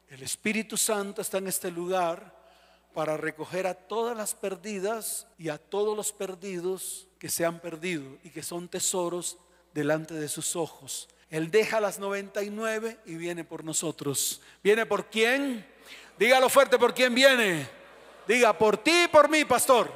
el 0.09 0.23
Espíritu 0.23 0.79
Santo 0.79 1.21
está 1.21 1.37
en 1.37 1.49
este 1.49 1.71
lugar 1.71 2.35
para 2.95 3.19
recoger 3.19 3.67
a 3.67 3.75
todas 3.75 4.17
las 4.17 4.35
perdidas 4.35 5.27
y 5.37 5.51
a 5.51 5.59
todos 5.59 5.95
los 5.95 6.11
perdidos 6.11 7.07
que 7.19 7.29
se 7.29 7.45
han 7.45 7.61
perdido 7.61 8.17
y 8.25 8.31
que 8.31 8.43
son 8.43 8.67
tesoros 8.67 9.37
delante 9.75 10.15
de 10.15 10.29
sus 10.29 10.57
ojos. 10.57 11.11
Él 11.29 11.51
deja 11.51 11.81
las 11.81 11.99
99 11.99 12.97
y 13.05 13.17
viene 13.17 13.45
por 13.45 13.63
nosotros. 13.63 14.41
¿Viene 14.63 14.87
por 14.87 15.11
quién? 15.11 15.74
Dígalo 16.19 16.49
fuerte, 16.49 16.79
¿por 16.79 16.95
quién 16.95 17.15
viene? 17.15 17.69
Diga, 18.27 18.53
por 18.57 18.77
ti 18.77 19.05
y 19.05 19.09
por 19.09 19.29
mí, 19.29 19.45
pastor. 19.45 19.91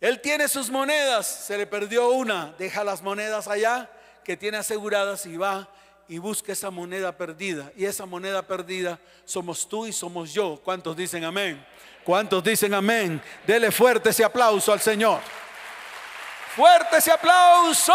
Él 0.00 0.20
tiene 0.20 0.48
sus 0.48 0.70
monedas, 0.70 1.26
se 1.26 1.56
le 1.56 1.66
perdió 1.66 2.10
una, 2.10 2.54
deja 2.58 2.82
las 2.82 3.02
monedas 3.02 3.46
allá 3.46 3.88
que 4.24 4.36
tiene 4.36 4.58
aseguradas 4.58 5.26
y 5.26 5.36
va 5.36 5.68
y 6.08 6.18
busca 6.18 6.52
esa 6.52 6.70
moneda 6.70 7.16
perdida. 7.16 7.70
Y 7.76 7.84
esa 7.84 8.06
moneda 8.06 8.42
perdida 8.42 8.98
somos 9.24 9.68
tú 9.68 9.86
y 9.86 9.92
somos 9.92 10.32
yo. 10.32 10.60
¿Cuántos 10.64 10.96
dicen 10.96 11.24
amén? 11.24 11.64
¿Cuántos 12.04 12.42
dicen 12.42 12.74
amén? 12.74 13.22
Dele 13.46 13.70
fuerte 13.70 14.10
ese 14.10 14.24
aplauso 14.24 14.72
al 14.72 14.80
Señor. 14.80 15.20
Fuerte 16.56 16.96
ese 16.96 17.12
aplauso. 17.12 17.94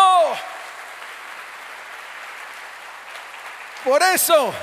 Por 3.84 4.02
eso, 4.02 4.54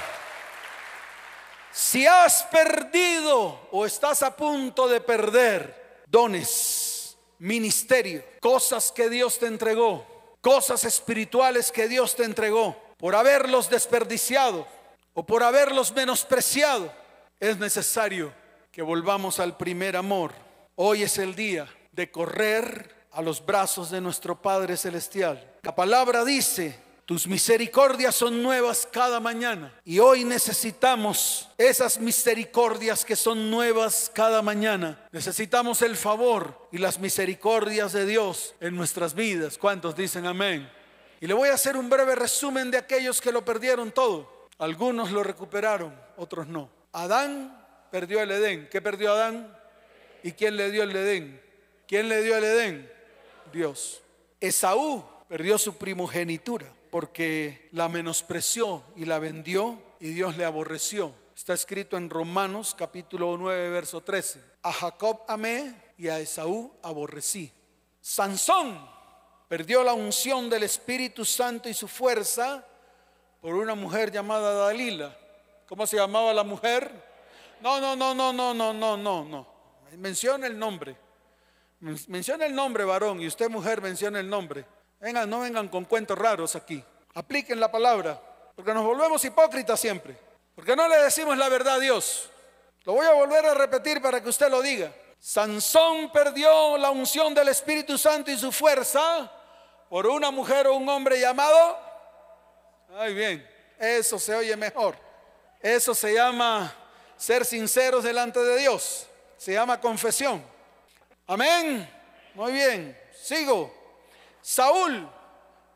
si 1.74 2.06
has 2.06 2.44
perdido 2.44 3.68
o 3.72 3.84
estás 3.84 4.22
a 4.22 4.36
punto 4.36 4.86
de 4.86 5.00
perder 5.00 6.04
dones, 6.06 7.18
ministerio, 7.40 8.22
cosas 8.40 8.92
que 8.92 9.10
Dios 9.10 9.40
te 9.40 9.46
entregó, 9.46 10.06
cosas 10.40 10.84
espirituales 10.84 11.72
que 11.72 11.88
Dios 11.88 12.14
te 12.14 12.22
entregó, 12.22 12.76
por 12.96 13.16
haberlos 13.16 13.68
desperdiciado 13.68 14.68
o 15.14 15.26
por 15.26 15.42
haberlos 15.42 15.92
menospreciado, 15.92 16.92
es 17.40 17.58
necesario 17.58 18.32
que 18.70 18.80
volvamos 18.80 19.40
al 19.40 19.56
primer 19.56 19.96
amor. 19.96 20.32
Hoy 20.76 21.02
es 21.02 21.18
el 21.18 21.34
día 21.34 21.68
de 21.90 22.08
correr 22.08 23.08
a 23.10 23.20
los 23.20 23.44
brazos 23.44 23.90
de 23.90 24.00
nuestro 24.00 24.40
Padre 24.40 24.76
Celestial. 24.76 25.58
La 25.62 25.74
palabra 25.74 26.24
dice 26.24 26.78
tus 27.06 27.26
misericordias 27.26 28.14
son 28.14 28.42
nuevas 28.42 28.88
cada 28.90 29.20
mañana. 29.20 29.78
Y 29.84 29.98
hoy 29.98 30.24
necesitamos 30.24 31.50
esas 31.58 31.98
misericordias 31.98 33.04
que 33.04 33.14
son 33.14 33.50
nuevas 33.50 34.10
cada 34.14 34.40
mañana. 34.40 35.06
Necesitamos 35.12 35.82
el 35.82 35.96
favor 35.96 36.68
y 36.72 36.78
las 36.78 36.98
misericordias 36.98 37.92
de 37.92 38.06
Dios 38.06 38.54
en 38.60 38.74
nuestras 38.74 39.14
vidas. 39.14 39.58
¿Cuántos 39.58 39.94
dicen 39.94 40.24
amén? 40.24 40.70
Y 41.20 41.26
le 41.26 41.34
voy 41.34 41.50
a 41.50 41.54
hacer 41.54 41.76
un 41.76 41.90
breve 41.90 42.14
resumen 42.14 42.70
de 42.70 42.78
aquellos 42.78 43.20
que 43.20 43.32
lo 43.32 43.44
perdieron 43.44 43.92
todo. 43.92 44.48
Algunos 44.58 45.10
lo 45.10 45.22
recuperaron, 45.22 45.94
otros 46.16 46.46
no. 46.46 46.70
Adán 46.92 47.66
perdió 47.90 48.22
el 48.22 48.30
Edén. 48.30 48.68
¿Qué 48.70 48.80
perdió 48.80 49.12
Adán? 49.12 49.54
¿Y 50.22 50.32
quién 50.32 50.56
le 50.56 50.70
dio 50.70 50.84
el 50.84 50.96
Edén? 50.96 51.42
¿Quién 51.86 52.08
le 52.08 52.22
dio 52.22 52.38
el 52.38 52.44
Edén? 52.44 52.92
Dios. 53.52 54.00
Esaú 54.40 55.04
perdió 55.34 55.58
su 55.58 55.74
primogenitura 55.74 56.72
porque 56.92 57.68
la 57.72 57.88
menospreció 57.88 58.84
y 58.94 59.04
la 59.04 59.18
vendió 59.18 59.82
y 59.98 60.10
Dios 60.10 60.36
le 60.36 60.44
aborreció. 60.44 61.12
Está 61.34 61.54
escrito 61.54 61.96
en 61.96 62.08
Romanos 62.08 62.72
capítulo 62.78 63.36
9, 63.36 63.68
verso 63.70 64.00
13. 64.00 64.40
A 64.62 64.72
Jacob 64.72 65.22
amé 65.26 65.74
y 65.98 66.06
a 66.06 66.20
Esaú 66.20 66.72
aborrecí. 66.84 67.52
Sansón 68.00 68.88
perdió 69.48 69.82
la 69.82 69.92
unción 69.92 70.48
del 70.48 70.62
Espíritu 70.62 71.24
Santo 71.24 71.68
y 71.68 71.74
su 71.74 71.88
fuerza 71.88 72.64
por 73.40 73.56
una 73.56 73.74
mujer 73.74 74.12
llamada 74.12 74.54
Dalila. 74.54 75.18
¿Cómo 75.66 75.84
se 75.84 75.96
llamaba 75.96 76.32
la 76.32 76.44
mujer? 76.44 76.92
No, 77.60 77.80
no, 77.80 77.96
no, 77.96 78.14
no, 78.14 78.32
no, 78.32 78.54
no, 78.54 78.72
no, 78.72 78.96
no, 78.96 79.24
no. 79.24 79.48
Menciona 79.98 80.46
el 80.46 80.56
nombre. 80.56 80.96
Menciona 81.80 82.46
el 82.46 82.54
nombre, 82.54 82.84
varón, 82.84 83.20
y 83.20 83.26
usted, 83.26 83.50
mujer, 83.50 83.82
menciona 83.82 84.20
el 84.20 84.30
nombre. 84.30 84.64
Vengan, 85.04 85.28
no 85.28 85.40
vengan 85.40 85.68
con 85.68 85.84
cuentos 85.84 86.16
raros 86.16 86.56
aquí. 86.56 86.82
Apliquen 87.12 87.60
la 87.60 87.70
palabra, 87.70 88.18
porque 88.56 88.72
nos 88.72 88.82
volvemos 88.82 89.22
hipócritas 89.22 89.78
siempre. 89.78 90.16
Porque 90.54 90.74
no 90.74 90.88
le 90.88 90.96
decimos 90.96 91.36
la 91.36 91.50
verdad 91.50 91.74
a 91.74 91.78
Dios. 91.78 92.30
Lo 92.84 92.94
voy 92.94 93.06
a 93.06 93.12
volver 93.12 93.44
a 93.44 93.52
repetir 93.52 94.00
para 94.00 94.22
que 94.22 94.30
usted 94.30 94.48
lo 94.48 94.62
diga. 94.62 94.90
Sansón 95.20 96.10
perdió 96.10 96.78
la 96.78 96.90
unción 96.90 97.34
del 97.34 97.48
Espíritu 97.48 97.98
Santo 97.98 98.30
y 98.30 98.38
su 98.38 98.50
fuerza 98.50 99.30
por 99.90 100.06
una 100.06 100.30
mujer 100.30 100.68
o 100.68 100.74
un 100.74 100.88
hombre 100.88 101.20
llamado. 101.20 101.78
Ay, 102.96 103.12
bien, 103.12 103.46
eso 103.78 104.18
se 104.18 104.34
oye 104.34 104.56
mejor. 104.56 104.96
Eso 105.60 105.94
se 105.94 106.14
llama 106.14 106.74
ser 107.18 107.44
sinceros 107.44 108.04
delante 108.04 108.40
de 108.40 108.56
Dios. 108.56 109.06
Se 109.36 109.52
llama 109.52 109.78
confesión. 109.78 110.42
Amén. 111.26 111.90
Muy 112.32 112.52
bien, 112.52 112.98
sigo. 113.12 113.83
Saúl, 114.44 115.10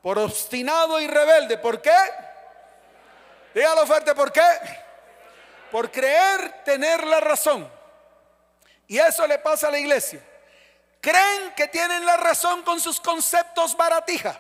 por 0.03 0.19
obstinado 0.19 1.01
y 1.01 1.07
rebelde. 1.07 1.57
¿Por 1.57 1.81
qué? 1.81 1.97
Dígalo 3.55 3.87
fuerte, 3.87 4.15
¿por 4.15 4.31
qué? 4.31 4.45
Por 5.73 5.91
creer 5.91 6.65
tener 6.65 7.03
la 7.07 7.19
razón. 7.19 7.67
Y 8.87 8.99
eso 8.99 9.27
le 9.27 9.39
pasa 9.39 9.69
a 9.69 9.71
la 9.71 9.79
iglesia. 9.79 10.23
Creen 11.01 11.55
que 11.57 11.69
tienen 11.69 12.05
la 12.05 12.19
razón 12.19 12.63
con 12.63 12.79
sus 12.79 13.01
conceptos 13.01 13.75
baratija. 13.75 14.39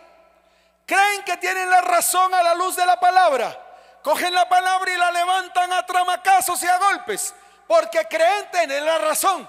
Creen 0.84 1.24
que 1.24 1.38
tienen 1.38 1.70
la 1.70 1.80
razón 1.80 2.34
a 2.34 2.42
la 2.42 2.54
luz 2.54 2.76
de 2.76 2.84
la 2.84 3.00
palabra. 3.00 3.58
Cogen 4.02 4.34
la 4.34 4.46
palabra 4.46 4.92
y 4.92 4.96
la 4.98 5.10
levantan 5.10 5.72
a 5.72 5.86
tramacazos 5.86 6.62
y 6.62 6.66
a 6.66 6.76
golpes. 6.76 7.34
Porque 7.66 8.06
creen 8.10 8.50
tener 8.50 8.82
la 8.82 8.98
razón. 8.98 9.48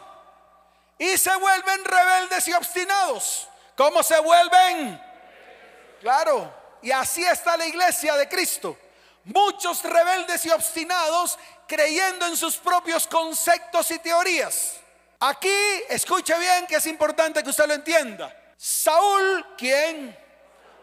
Y 0.97 1.17
se 1.17 1.35
vuelven 1.35 1.83
rebeldes 1.83 2.47
y 2.47 2.53
obstinados. 2.53 3.49
¿Cómo 3.79 4.03
se 4.03 4.19
vuelven? 4.19 5.01
Claro, 6.01 6.53
y 6.81 6.91
así 6.91 7.23
está 7.23 7.55
la 7.55 7.65
iglesia 7.65 8.17
de 8.17 8.27
Cristo. 8.27 8.77
Muchos 9.23 9.83
rebeldes 9.83 10.45
y 10.45 10.49
obstinados 10.49 11.39
creyendo 11.65 12.25
en 12.25 12.35
sus 12.35 12.57
propios 12.57 13.07
conceptos 13.07 13.89
y 13.91 13.99
teorías. 13.99 14.75
Aquí, 15.21 15.55
escuche 15.87 16.37
bien 16.37 16.67
que 16.67 16.75
es 16.75 16.87
importante 16.87 17.41
que 17.41 17.51
usted 17.51 17.67
lo 17.67 17.73
entienda. 17.75 18.35
Saúl, 18.57 19.55
quien 19.57 20.13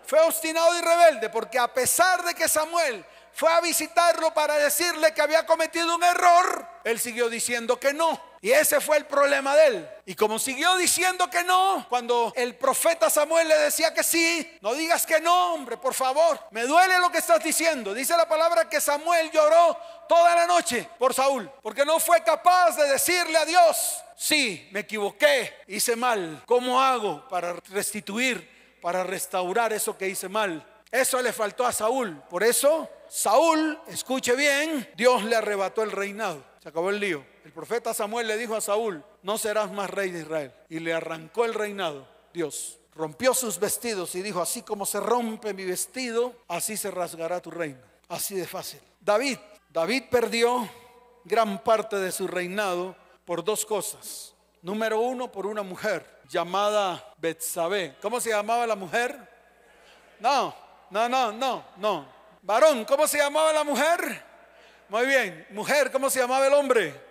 fue 0.07 0.19
obstinado 0.21 0.79
y 0.79 0.81
rebelde, 0.81 1.29
porque 1.29 1.59
a 1.59 1.69
pesar 1.69 2.25
de 2.25 2.35
que 2.35 2.49
Samuel 2.49 3.05
fue 3.35 3.53
a 3.53 3.61
visitarlo 3.61 4.33
para 4.33 4.57
decirle 4.57 5.13
que 5.13 5.21
había 5.21 5.45
cometido 5.45 5.95
un 5.95 6.03
error, 6.03 6.67
él 6.83 6.99
siguió 6.99 7.29
diciendo 7.29 7.79
que 7.79 7.93
no. 7.93 8.19
Y 8.47 8.53
ese 8.53 8.81
fue 8.81 8.99
el 8.99 9.07
problema 9.07 9.57
de 9.57 9.67
él. 9.67 9.89
Y 10.05 10.15
como 10.15 10.39
siguió 10.39 10.77
diciendo 10.77 11.29
que 11.29 11.43
no, 11.43 11.85
cuando 11.89 12.33
el 12.37 12.55
profeta 12.55 13.11
Samuel 13.11 13.49
le 13.49 13.59
decía 13.59 13.93
que 13.93 14.05
sí, 14.05 14.57
no 14.61 14.73
digas 14.75 15.05
que 15.05 15.19
no, 15.21 15.55
hombre, 15.55 15.77
por 15.77 15.95
favor. 15.95 16.39
Me 16.53 16.63
duele 16.63 17.01
lo 17.01 17.11
que 17.11 17.19
estás 17.19 17.43
diciendo. 17.43 17.93
Dice 17.93 18.17
la 18.17 18.29
palabra 18.29 18.69
que 18.69 18.81
Samuel 18.81 19.33
lloró 19.33 19.77
toda 20.09 20.37
la 20.37 20.47
noche 20.47 20.89
por 20.97 21.13
Saúl, 21.13 21.51
porque 21.61 21.85
no 21.85 21.99
fue 21.99 22.23
capaz 22.23 22.77
de 22.77 22.87
decirle 22.87 23.37
a 23.37 23.45
Dios, 23.45 24.05
sí, 24.15 24.69
me 24.71 24.79
equivoqué, 24.79 25.53
hice 25.67 25.97
mal. 25.97 26.45
¿Cómo 26.47 26.81
hago 26.81 27.27
para 27.29 27.55
restituir, 27.71 28.79
para 28.81 29.03
restaurar 29.03 29.73
eso 29.73 29.99
que 29.99 30.07
hice 30.07 30.29
mal? 30.29 30.65
Eso 30.93 31.21
le 31.21 31.33
faltó 31.33 31.67
a 31.67 31.73
Saúl. 31.73 32.23
Por 32.31 32.45
eso, 32.45 32.89
Saúl, 33.09 33.77
escuche 33.89 34.37
bien, 34.37 34.89
Dios 34.97 35.25
le 35.25 35.35
arrebató 35.35 35.83
el 35.83 35.91
reinado. 35.91 36.45
Se 36.63 36.69
acabó 36.69 36.91
el 36.91 37.01
lío. 37.01 37.36
El 37.47 37.53
profeta 37.53 37.95
Samuel 37.95 38.27
le 38.27 38.37
dijo 38.37 38.57
a 38.57 38.61
Saúl, 38.61 39.05
no 39.23 39.39
serás 39.39 39.71
más 39.71 39.89
rey 39.89 40.11
de 40.11 40.23
Israel. 40.23 40.53
Y 40.69 40.81
le 40.81 40.93
arrancó 40.93 41.45
el 41.45 41.55
reinado. 41.55 42.05
Dios 42.35 42.81
rompió 42.93 43.35
sus 43.35 43.61
vestidos 43.61 44.17
y 44.17 44.23
dijo, 44.23 44.43
así 44.43 44.63
como 44.63 44.85
se 44.85 44.99
rompe 44.99 45.55
mi 45.55 45.65
vestido, 45.65 46.35
así 46.49 46.77
se 46.77 46.91
rasgará 46.91 47.41
tu 47.41 47.53
reino. 47.53 47.79
Así 48.09 48.35
de 48.35 48.49
fácil. 48.49 48.81
David, 49.01 49.39
David 49.71 50.07
perdió 50.11 50.69
gran 51.25 51.63
parte 51.63 51.95
de 51.95 52.11
su 52.11 52.27
reinado 52.27 52.97
por 53.25 53.45
dos 53.45 53.65
cosas. 53.65 54.35
Número 54.61 54.99
uno, 54.99 55.31
por 55.31 55.47
una 55.47 55.63
mujer 55.63 56.05
llamada 56.29 57.15
Betsabé. 57.19 57.95
¿Cómo 58.03 58.19
se 58.19 58.31
llamaba 58.31 58.67
la 58.67 58.75
mujer? 58.75 59.17
No, 60.19 60.53
no, 60.91 61.09
no, 61.09 61.31
no, 61.31 61.65
no. 61.77 62.09
Varón, 62.43 62.85
¿cómo 62.85 63.07
se 63.07 63.19
llamaba 63.19 63.53
la 63.53 63.63
mujer? 63.63 64.25
Muy 64.89 65.07
bien. 65.07 65.47
Mujer, 65.51 65.93
¿cómo 65.93 66.11
se 66.11 66.19
llamaba 66.19 66.45
el 66.49 66.53
hombre? 66.53 67.06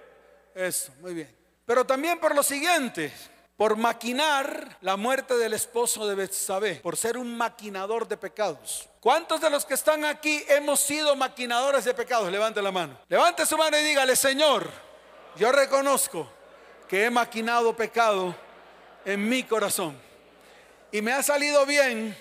Eso, 0.55 0.93
muy 1.01 1.13
bien. 1.13 1.35
Pero 1.65 1.85
también 1.85 2.17
por 2.17 2.33
lo 2.33 2.41
siguiente, 2.41 3.11
por 3.57 3.75
maquinar 3.75 4.77
la 4.81 4.95
muerte 4.95 5.35
del 5.35 5.53
esposo 5.53 6.07
de 6.07 6.15
Betsabé, 6.15 6.75
por 6.75 6.95
ser 6.95 7.17
un 7.17 7.35
maquinador 7.35 8.07
de 8.07 8.15
pecados. 8.15 8.87
¿Cuántos 9.01 9.41
de 9.41 9.49
los 9.49 9.65
que 9.65 9.73
están 9.73 10.05
aquí 10.05 10.43
hemos 10.47 10.79
sido 10.79 11.15
maquinadores 11.15 11.83
de 11.83 11.93
pecados? 11.93 12.31
Levante 12.31 12.61
la 12.61 12.71
mano. 12.71 12.97
Levante 13.09 13.45
su 13.45 13.57
mano 13.57 13.77
y 13.77 13.83
dígale, 13.83 14.15
Señor, 14.15 14.69
yo 15.35 15.51
reconozco 15.51 16.31
que 16.87 17.05
he 17.05 17.09
maquinado 17.09 17.75
pecado 17.75 18.33
en 19.03 19.27
mi 19.27 19.43
corazón. 19.43 19.99
Y 20.91 21.01
me 21.01 21.11
ha 21.11 21.21
salido 21.21 21.65
bien 21.65 22.17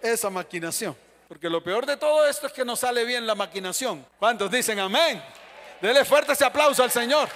esa 0.00 0.30
maquinación. 0.30 0.96
Porque 1.28 1.50
lo 1.50 1.62
peor 1.62 1.84
de 1.84 1.96
todo 1.96 2.26
esto 2.26 2.46
es 2.46 2.52
que 2.52 2.64
no 2.64 2.74
sale 2.74 3.04
bien 3.04 3.26
la 3.26 3.34
maquinación. 3.34 4.04
¿Cuántos 4.18 4.50
dicen 4.50 4.78
amén? 4.80 5.22
Dele 5.80 6.04
fuerte 6.04 6.32
ese 6.32 6.44
aplauso 6.44 6.82
al 6.82 6.90
Señor. 6.90 7.28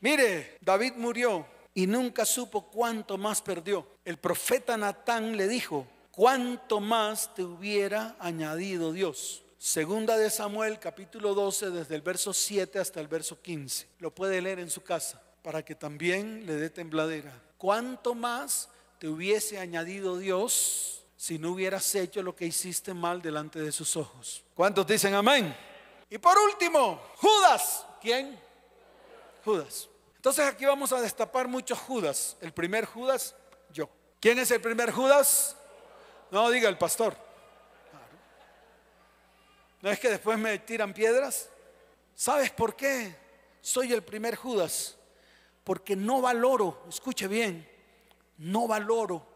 Mire, 0.00 0.58
David 0.60 0.94
murió 0.96 1.46
y 1.74 1.86
nunca 1.86 2.24
supo 2.24 2.70
cuánto 2.70 3.18
más 3.18 3.42
perdió. 3.42 3.86
El 4.04 4.18
profeta 4.18 4.76
Natán 4.76 5.36
le 5.36 5.46
dijo, 5.46 5.86
cuánto 6.10 6.80
más 6.80 7.34
te 7.34 7.42
hubiera 7.42 8.16
añadido 8.18 8.92
Dios. 8.92 9.42
Segunda 9.58 10.16
de 10.16 10.30
Samuel 10.30 10.78
capítulo 10.78 11.34
12 11.34 11.70
desde 11.70 11.94
el 11.94 12.00
verso 12.00 12.32
7 12.32 12.78
hasta 12.78 12.98
el 12.98 13.08
verso 13.08 13.42
15. 13.42 13.88
Lo 13.98 14.10
puede 14.14 14.40
leer 14.40 14.58
en 14.58 14.70
su 14.70 14.82
casa 14.82 15.22
para 15.42 15.62
que 15.62 15.74
también 15.74 16.46
le 16.46 16.54
dé 16.54 16.70
tembladera. 16.70 17.32
¿Cuánto 17.58 18.14
más 18.14 18.70
te 18.98 19.06
hubiese 19.06 19.58
añadido 19.58 20.16
Dios 20.16 21.04
si 21.18 21.38
no 21.38 21.50
hubieras 21.50 21.94
hecho 21.94 22.22
lo 22.22 22.34
que 22.34 22.46
hiciste 22.46 22.94
mal 22.94 23.20
delante 23.20 23.60
de 23.60 23.70
sus 23.70 23.96
ojos? 23.96 24.42
¿Cuántos 24.54 24.86
dicen 24.86 25.12
amén? 25.12 25.54
Y 26.08 26.16
por 26.16 26.38
último, 26.38 26.98
Judas. 27.16 27.84
¿Quién? 28.00 28.40
Judas. 29.44 29.89
Entonces 30.20 30.46
aquí 30.46 30.66
vamos 30.66 30.92
a 30.92 31.00
destapar 31.00 31.48
muchos 31.48 31.78
Judas. 31.78 32.36
El 32.42 32.52
primer 32.52 32.84
Judas, 32.84 33.34
yo. 33.72 33.88
¿Quién 34.20 34.38
es 34.38 34.50
el 34.50 34.60
primer 34.60 34.90
Judas? 34.90 35.56
No, 36.30 36.50
diga 36.50 36.68
el 36.68 36.76
pastor. 36.76 37.16
¿No 39.80 39.88
es 39.88 39.98
que 39.98 40.10
después 40.10 40.38
me 40.38 40.58
tiran 40.58 40.92
piedras? 40.92 41.48
¿Sabes 42.14 42.50
por 42.50 42.76
qué 42.76 43.16
soy 43.62 43.94
el 43.94 44.02
primer 44.02 44.36
Judas? 44.36 44.98
Porque 45.64 45.96
no 45.96 46.20
valoro, 46.20 46.82
escuche 46.86 47.26
bien, 47.26 47.66
no 48.36 48.68
valoro 48.68 49.26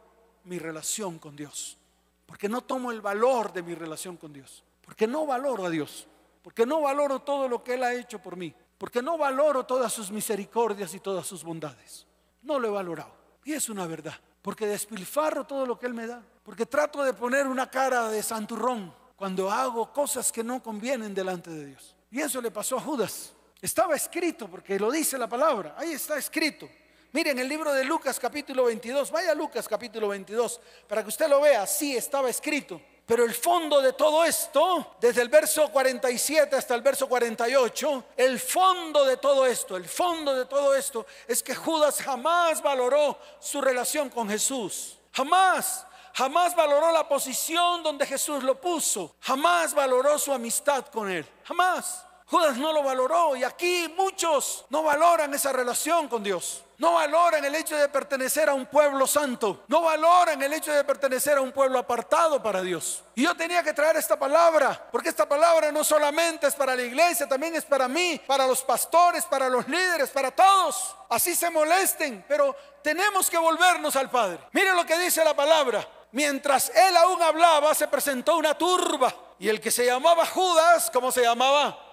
mi 0.45 0.59
relación 0.59 1.19
con 1.19 1.35
Dios. 1.35 1.79
Porque 2.27 2.47
no 2.47 2.61
tomo 2.61 2.93
el 2.93 3.01
valor 3.01 3.55
de 3.55 3.63
mi 3.63 3.75
relación 3.75 4.19
con 4.19 4.35
Dios. 4.35 4.63
Porque 4.83 5.07
no 5.07 5.25
valoro 5.25 5.65
a 5.65 5.71
Dios. 5.71 6.07
Porque 6.43 6.67
no 6.67 6.83
valoro 6.83 7.21
todo 7.21 7.49
lo 7.49 7.65
que 7.65 7.73
Él 7.73 7.85
ha 7.85 7.95
hecho 7.95 8.19
por 8.19 8.37
mí. 8.37 8.55
Porque 8.85 9.01
no 9.01 9.17
valoro 9.17 9.65
todas 9.65 9.91
sus 9.91 10.11
misericordias 10.11 10.93
y 10.93 11.01
todas 11.01 11.27
sus 11.27 11.43
bondades. 11.43 12.07
No 12.43 12.59
lo 12.59 12.69
he 12.69 12.71
valorado. 12.71 13.15
Y 13.43 13.55
es 13.55 13.71
una 13.71 13.87
verdad. 13.87 14.13
Porque 14.43 14.67
despilfarro 14.67 15.47
todo 15.47 15.65
lo 15.65 15.79
que 15.79 15.87
Él 15.87 15.95
me 15.95 16.07
da. 16.07 16.23
Porque 16.43 16.67
trato 16.67 17.03
de 17.03 17.15
poner 17.15 17.47
una 17.47 17.71
cara 17.71 18.11
de 18.11 18.23
santurrón 18.23 18.95
cuando 19.17 19.51
hago 19.51 19.91
cosas 19.91 20.31
que 20.31 20.45
no 20.45 20.63
convienen 20.63 21.15
delante 21.15 21.49
de 21.49 21.65
Dios. 21.65 21.97
Y 22.11 22.21
eso 22.21 22.43
le 22.43 22.51
pasó 22.51 22.77
a 22.77 22.83
Judas. 22.83 23.33
Estaba 23.63 23.97
escrito, 23.97 24.49
porque 24.49 24.79
lo 24.79 24.91
dice 24.91 25.17
la 25.17 25.31
palabra, 25.31 25.75
ahí 25.79 25.93
está 25.93 26.19
escrito. 26.19 26.69
Miren 27.13 27.39
el 27.39 27.49
libro 27.49 27.73
de 27.73 27.85
Lucas 27.85 28.21
capítulo 28.21 28.65
22, 28.65 29.11
vaya 29.11 29.35
Lucas 29.35 29.67
capítulo 29.67 30.09
22, 30.09 30.61
para 30.87 31.03
que 31.03 31.09
usted 31.09 31.27
lo 31.31 31.41
vea, 31.41 31.67
sí 31.67 31.97
estaba 31.97 32.29
escrito. 32.29 32.83
Pero 33.07 33.25
el 33.25 33.35
fondo 33.35 33.83
de 33.83 33.93
todo 33.93 34.25
esto, 34.25 34.97
desde 34.99 35.21
el 35.21 35.29
verso 35.29 35.69
47 35.71 36.57
hasta 36.57 36.75
el 36.75 36.81
verso 36.81 37.07
48, 37.07 38.05
el 38.17 38.41
fondo 38.41 39.05
de 39.05 39.19
todo 39.19 39.45
esto, 39.45 39.77
el 39.77 39.85
fondo 39.85 40.35
de 40.35 40.47
todo 40.47 40.75
esto 40.75 41.05
es 41.29 41.43
que 41.43 41.55
Judas 41.55 42.01
jamás 42.01 42.63
valoró 42.63 43.19
su 43.41 43.61
relación 43.61 44.09
con 44.09 44.29
Jesús. 44.29 44.99
Jamás. 45.13 45.87
Jamás 46.15 46.55
valoró 46.55 46.93
la 46.93 47.09
posición 47.09 47.83
donde 47.83 48.07
Jesús 48.07 48.43
lo 48.43 48.61
puso. 48.61 49.17
Jamás 49.21 49.75
valoró 49.75 50.19
su 50.19 50.33
amistad 50.33 50.87
con 50.87 51.11
él. 51.11 51.27
Jamás. 51.43 52.07
Judas 52.27 52.57
no 52.57 52.73
lo 52.73 52.83
valoró 52.83 53.37
y 53.37 53.45
aquí 53.45 53.93
muchos 53.97 54.65
no 54.71 54.83
valoran 54.83 55.33
esa 55.35 55.53
relación 55.53 56.09
con 56.09 56.23
Dios. 56.23 56.65
No 56.79 56.95
valoran 56.95 57.45
el 57.45 57.55
hecho 57.55 57.77
de 57.77 57.89
pertenecer 57.89 58.49
a 58.49 58.55
un 58.55 58.67
pueblo 58.67 59.07
santo. 59.07 59.63
No 59.69 59.83
valoran 59.83 60.43
el 60.43 60.53
hecho 60.53 60.73
de 60.73 60.83
pertenecer 60.83 61.39
a 61.39 61.41
un 61.41 61.53
pueblo 61.53 61.79
apartado 61.79 62.43
para 62.43 62.63
Dios. 62.63 63.05
Y 63.15 63.23
yo 63.23 63.37
tenía 63.37 63.63
que 63.63 63.73
traer 63.73 63.97
esta 63.97 64.19
palabra, 64.19 64.89
porque 64.91 65.11
esta 65.11 65.29
palabra 65.29 65.71
no 65.71 65.85
solamente 65.85 66.49
es 66.49 66.55
para 66.55 66.75
la 66.75 66.83
iglesia, 66.83 67.29
también 67.29 67.55
es 67.55 67.65
para 67.65 67.87
mí, 67.87 68.21
para 68.27 68.47
los 68.47 68.63
pastores, 68.63 69.25
para 69.27 69.49
los 69.49 69.69
líderes, 69.69 70.11
para 70.11 70.33
todos. 70.33 70.97
Así 71.11 71.37
se 71.37 71.49
molesten, 71.51 72.25
pero 72.27 72.57
tenemos 72.83 73.31
que 73.31 73.39
volvernos 73.39 73.95
al 73.95 74.11
Padre. 74.11 74.41
Miren 74.53 74.75
lo 74.75 74.85
que 74.85 74.99
dice 74.99 75.23
la 75.25 75.35
palabra. 75.35 75.87
Mientras 76.11 76.71
él 76.71 76.97
aún 76.97 77.23
hablaba, 77.23 77.75
se 77.75 77.87
presentó 77.87 78.37
una 78.37 78.57
turba. 78.57 79.15
Y 79.39 79.49
el 79.49 79.61
que 79.61 79.71
se 79.71 79.87
llamaba 79.87 80.27
Judas, 80.27 80.91
¿cómo 80.93 81.13
se 81.13 81.23
llamaba? 81.23 81.84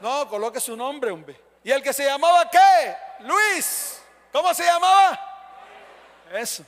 No, 0.00 0.28
coloque 0.28 0.60
su 0.60 0.76
nombre, 0.76 1.10
hombre. 1.10 1.40
¿Y 1.62 1.70
el 1.70 1.82
que 1.82 1.92
se 1.92 2.04
llamaba 2.04 2.48
qué? 2.50 2.96
Luis. 3.20 4.00
¿Cómo 4.32 4.52
se 4.54 4.64
llamaba? 4.64 5.18
Eso. 6.32 6.64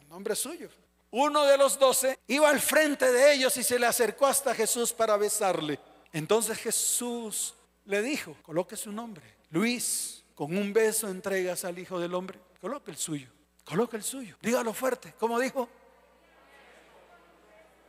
El 0.00 0.08
nombre 0.08 0.34
suyo. 0.34 0.68
Uno 1.10 1.44
de 1.44 1.56
los 1.56 1.78
doce 1.78 2.18
iba 2.26 2.48
al 2.48 2.60
frente 2.60 3.10
de 3.10 3.32
ellos 3.32 3.56
y 3.56 3.64
se 3.64 3.78
le 3.78 3.86
acercó 3.86 4.26
hasta 4.26 4.54
Jesús 4.54 4.92
para 4.92 5.16
besarle. 5.16 5.78
Entonces 6.12 6.58
Jesús 6.58 7.54
le 7.84 8.02
dijo, 8.02 8.36
coloque 8.42 8.76
su 8.76 8.92
nombre. 8.92 9.24
Luis, 9.50 10.24
con 10.34 10.56
un 10.56 10.72
beso 10.72 11.08
entregas 11.08 11.64
al 11.64 11.78
Hijo 11.78 11.98
del 11.98 12.14
Hombre. 12.14 12.38
Coloque 12.60 12.90
el 12.90 12.96
suyo. 12.96 13.28
Coloque 13.64 13.96
el 13.96 14.02
suyo. 14.02 14.36
Dígalo 14.40 14.72
fuerte. 14.72 15.14
¿Cómo 15.18 15.38
dijo? 15.38 15.68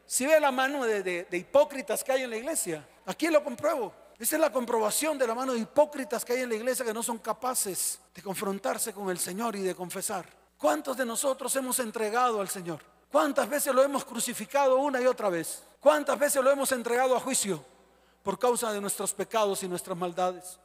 Si 0.05 0.25
ve 0.25 0.39
la 0.39 0.51
mano 0.51 0.86
de, 0.86 1.27
hipócritas 1.31 2.03
que 2.03 2.12
hay 2.12 2.23
en 2.23 2.29
la 2.29 2.38
iglesia, 2.38 2.86
aquí 3.05 3.27
lo 3.27 3.43
compruebo. 3.43 3.93
Esa 4.21 4.36
es 4.36 4.39
la 4.39 4.51
comprobación 4.51 5.17
de 5.17 5.25
la 5.25 5.34
mano 5.34 5.53
de 5.53 5.57
hipócritas 5.57 6.23
que 6.23 6.34
hay 6.34 6.41
en 6.41 6.49
la 6.49 6.55
iglesia 6.55 6.86
que 6.86 6.93
no 6.93 7.01
son 7.01 7.17
capaces 7.17 7.99
de 8.13 8.21
confrontarse 8.21 8.93
con 8.93 9.10
el 9.10 9.17
Señor 9.17 9.55
y 9.55 9.62
de 9.62 9.73
confesar. 9.73 10.27
¿Cuántos 10.60 10.95
de 10.95 11.07
nosotros 11.07 11.55
hemos 11.55 11.79
entregado 11.79 12.39
al 12.39 12.47
Señor? 12.47 12.81
¿Cuántas 13.12 13.49
veces 13.49 13.73
lo 13.73 13.81
hemos 13.81 14.05
crucificado 14.05 14.77
una 14.77 15.01
y 15.01 15.07
otra 15.07 15.29
vez? 15.29 15.63
¿Cuántas 15.79 16.19
veces 16.19 16.43
lo 16.43 16.51
hemos 16.51 16.71
entregado 16.71 17.15
a 17.15 17.19
juicio 17.19 17.65
por 18.21 18.38
causa 18.38 18.71
de 18.71 18.79
nuestros 18.79 19.12
pecados 19.12 19.63
y 19.63 19.67
nuestras 19.67 19.97
maldades? 19.97 20.60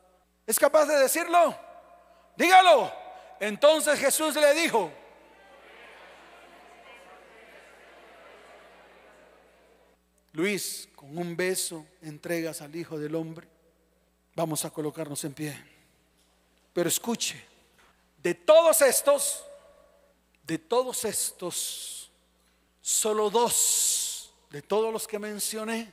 ¿Es 0.47 0.59
capaz 0.59 0.85
de 0.85 0.99
decirlo? 0.99 1.57
Dígalo. 2.37 2.93
Entonces 3.41 3.99
Jesús 3.99 4.35
le 4.35 4.53
dijo, 4.53 4.93
Luis, 10.37 10.89
con 10.95 11.17
un 11.17 11.37
beso 11.37 11.87
entregas 12.03 12.61
al 12.61 12.77
Hijo 12.77 12.99
del 12.99 13.15
Hombre. 13.15 13.49
Vamos 14.35 14.65
a 14.65 14.71
colocarnos 14.71 15.25
en 15.25 15.33
pie. 15.33 15.57
Pero 16.73 16.89
escuche, 16.89 17.43
de 18.23 18.35
todos 18.35 18.83
estos, 18.83 19.43
de 20.47 20.59
todos 20.59 21.05
estos, 21.07 22.11
solo 22.83 23.31
dos 23.31 24.07
de 24.51 24.63
todos 24.63 24.93
los 24.93 25.07
que 25.07 25.19
mencioné 25.19 25.93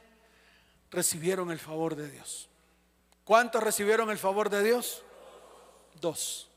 recibieron 0.91 1.51
el 1.51 1.59
favor 1.59 1.95
de 1.95 2.09
Dios. 2.09 2.47
¿Cuántos 3.23 3.63
recibieron 3.63 4.09
el 4.11 4.17
favor 4.17 4.49
de 4.49 4.63
Dios? 4.63 5.03
Dos. 5.99 6.49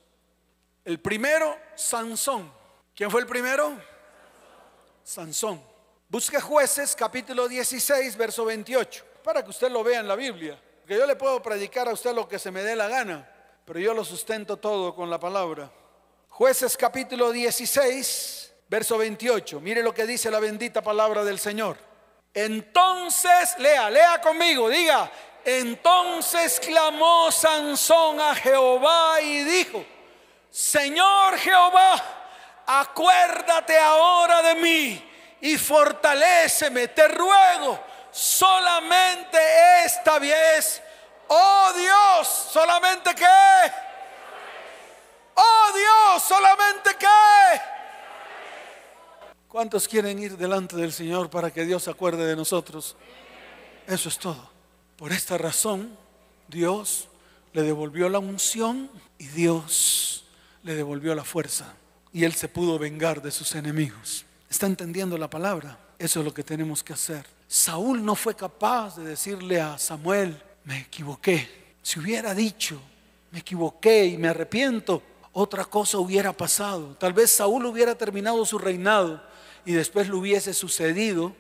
El 0.85 1.01
primero, 1.01 1.57
Sansón. 1.75 2.53
¿Quién 2.95 3.11
fue 3.11 3.21
el 3.21 3.27
primero? 3.27 3.81
Sansón. 5.05 5.76
Busque 6.09 6.41
jueces 6.41 6.95
capítulo 6.95 7.49
16, 7.49 8.17
verso 8.17 8.45
28, 8.45 9.05
para 9.25 9.43
que 9.43 9.51
usted 9.51 9.69
lo 9.69 9.83
vea 9.83 9.99
en 9.99 10.07
la 10.07 10.15
Biblia. 10.15 10.57
Porque 10.79 10.95
yo 10.95 11.05
le 11.05 11.17
puedo 11.17 11.43
predicar 11.43 11.89
a 11.89 11.93
usted 11.93 12.15
lo 12.15 12.29
que 12.29 12.39
se 12.39 12.53
me 12.53 12.63
dé 12.63 12.77
la 12.77 12.87
gana, 12.87 13.29
pero 13.65 13.81
yo 13.81 13.93
lo 13.93 14.05
sustento 14.05 14.57
todo 14.57 14.95
con 14.95 15.11
la 15.11 15.19
palabra. 15.19 15.69
Jueces 16.29 16.77
capítulo 16.77 17.33
16, 17.33 18.55
verso 18.69 18.97
28. 18.99 19.61
Mire 19.61 19.83
lo 19.83 19.93
que 19.93 20.07
dice 20.07 20.31
la 20.31 20.39
bendita 20.39 20.81
palabra 20.81 21.25
del 21.25 21.41
Señor. 21.41 21.77
Entonces, 22.33 23.59
lea, 23.59 23.91
lea 23.91 24.21
conmigo, 24.21 24.69
diga, 24.69 25.11
entonces 25.45 26.61
clamó 26.61 27.33
Sansón 27.33 28.21
a 28.21 28.33
Jehová 28.37 29.21
y 29.23 29.43
dijo, 29.43 29.85
Señor 30.51 31.37
Jehová, 31.39 32.01
acuérdate 32.65 33.77
ahora 33.77 34.43
de 34.43 34.55
mí 34.55 35.16
y 35.41 35.57
fortaléceme, 35.57 36.89
te 36.89 37.09
ruego, 37.09 37.79
solamente 38.11 39.39
esta 39.85 40.19
vez, 40.19 40.83
oh 41.29 41.73
Dios, 41.77 42.29
solamente 42.53 43.15
que, 43.15 43.73
oh 45.35 45.73
Dios, 45.75 46.23
solamente 46.23 46.91
que. 46.99 47.07
¿Cuántos 49.49 49.89
quieren 49.89 50.19
ir 50.19 50.37
delante 50.37 50.77
del 50.77 50.93
Señor 50.93 51.31
para 51.31 51.51
que 51.51 51.65
Dios 51.65 51.85
se 51.85 51.91
acuerde 51.91 52.27
de 52.27 52.37
nosotros? 52.37 52.95
Eso 53.87 54.09
es 54.09 54.19
todo. 54.19 54.51
Por 54.99 55.13
esta 55.13 55.39
razón, 55.39 55.97
Dios 56.49 57.09
le 57.55 57.63
devolvió 57.63 58.11
la 58.11 58.19
unción 58.19 58.91
y 59.17 59.29
Dios 59.29 60.27
le 60.63 60.75
devolvió 60.75 61.15
la 61.15 61.25
fuerza. 61.25 61.73
Y 62.13 62.25
él 62.25 62.35
se 62.35 62.49
pudo 62.49 62.79
vengar 62.79 63.23
de 63.23 63.31
sus 63.31 63.55
enemigos. 63.55 64.26
¿Está 64.49 64.67
entendiendo 64.67 65.19
la 65.19 65.29
palabra? 65.29 65.79
Eso 65.99 66.21
es 66.21 66.25
lo 66.25 66.35
que 66.35 66.43
tenemos 66.43 66.83
que 66.83 66.93
hacer. 66.93 67.27
Saúl 67.49 68.05
no 68.05 68.15
fue 68.15 68.35
capaz 68.35 68.97
de 68.97 69.05
decirle 69.05 69.61
a 69.61 69.79
Samuel, 69.79 70.41
me 70.65 70.81
equivoqué. 70.81 71.77
Si 71.83 72.01
hubiera 72.01 72.35
dicho, 72.35 72.81
me 73.31 73.39
equivoqué 73.41 74.07
y 74.07 74.19
me 74.19 74.29
arrepiento, 74.29 75.03
otra 75.33 75.65
cosa 75.65 75.99
hubiera 75.99 76.33
pasado. 76.33 76.97
Tal 76.99 77.13
vez 77.13 77.31
Saúl 77.31 77.67
hubiera 77.67 77.95
terminado 77.95 78.45
su 78.45 78.59
reinado 78.59 79.23
y 79.65 79.73
después 79.73 80.09
le 80.09 80.15
hubiese 80.15 80.55
sucedido 80.55 81.35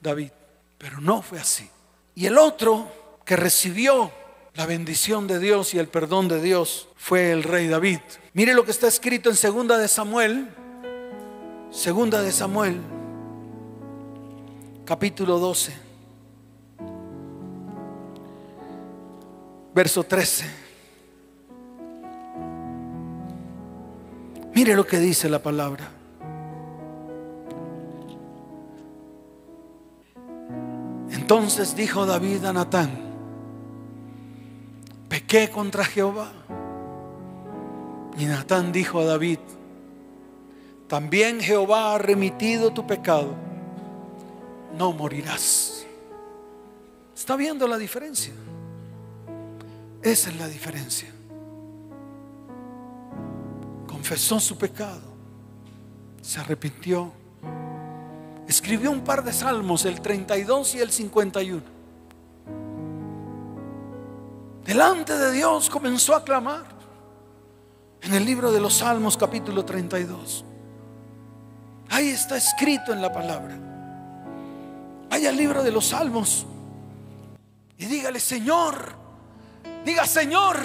David. 0.00 0.30
Pero 0.76 1.00
no 1.00 1.22
fue 1.22 1.38
así. 1.38 1.68
Y 2.14 2.26
el 2.26 2.38
otro 2.38 2.90
que 3.24 3.36
recibió 3.36 4.12
la 4.54 4.66
bendición 4.66 5.26
de 5.26 5.38
Dios 5.38 5.74
y 5.74 5.78
el 5.78 5.88
perdón 5.88 6.28
de 6.28 6.42
Dios 6.42 6.88
fue 6.96 7.30
el 7.30 7.44
rey 7.44 7.68
David. 7.68 8.00
Mire 8.32 8.54
lo 8.54 8.64
que 8.64 8.72
está 8.72 8.88
escrito 8.88 9.30
en 9.30 9.36
segunda 9.36 9.78
de 9.78 9.86
Samuel, 9.86 10.48
segunda 11.70 12.22
de 12.22 12.32
Samuel, 12.32 12.80
capítulo 14.84 15.38
12, 15.38 15.72
verso 19.74 20.02
13. 20.04 20.46
Mire 24.54 24.74
lo 24.74 24.86
que 24.86 24.98
dice 24.98 25.28
la 25.28 25.40
palabra. 25.40 25.88
Entonces 31.10 31.76
dijo 31.76 32.06
David 32.06 32.44
a 32.46 32.52
Natán, 32.52 32.90
pequé 35.08 35.50
contra 35.50 35.84
Jehová. 35.84 36.32
Y 38.18 38.24
Natán 38.24 38.72
dijo 38.72 38.98
a 38.98 39.04
David, 39.04 39.38
también 40.88 41.40
Jehová 41.40 41.94
ha 41.94 41.98
remitido 41.98 42.72
tu 42.72 42.86
pecado, 42.86 43.34
no 44.76 44.92
morirás. 44.92 45.86
¿Está 47.14 47.36
viendo 47.36 47.68
la 47.68 47.78
diferencia? 47.78 48.32
Esa 50.02 50.30
es 50.30 50.36
la 50.36 50.48
diferencia. 50.48 51.08
Confesó 53.86 54.40
su 54.40 54.56
pecado, 54.56 55.12
se 56.22 56.40
arrepintió 56.40 57.12
escribió 58.48 58.90
un 58.90 59.02
par 59.02 59.22
de 59.22 59.32
salmos, 59.32 59.84
el 59.84 60.00
32 60.00 60.74
y 60.74 60.80
el 60.80 60.90
51. 60.90 61.62
Delante 64.64 65.16
de 65.16 65.32
Dios 65.32 65.68
comenzó 65.68 66.14
a 66.14 66.24
clamar 66.24 66.64
en 68.00 68.14
el 68.14 68.24
libro 68.24 68.50
de 68.50 68.60
los 68.60 68.74
Salmos 68.74 69.16
capítulo 69.16 69.64
32. 69.64 70.44
Ahí 71.90 72.10
está 72.10 72.36
escrito 72.36 72.92
en 72.92 73.00
la 73.00 73.12
palabra. 73.12 73.56
Vaya 75.08 75.30
al 75.30 75.36
libro 75.36 75.62
de 75.62 75.72
los 75.72 75.86
Salmos 75.86 76.46
y 77.78 77.86
dígale, 77.86 78.20
Señor, 78.20 78.94
diga, 79.84 80.06
Señor, 80.06 80.58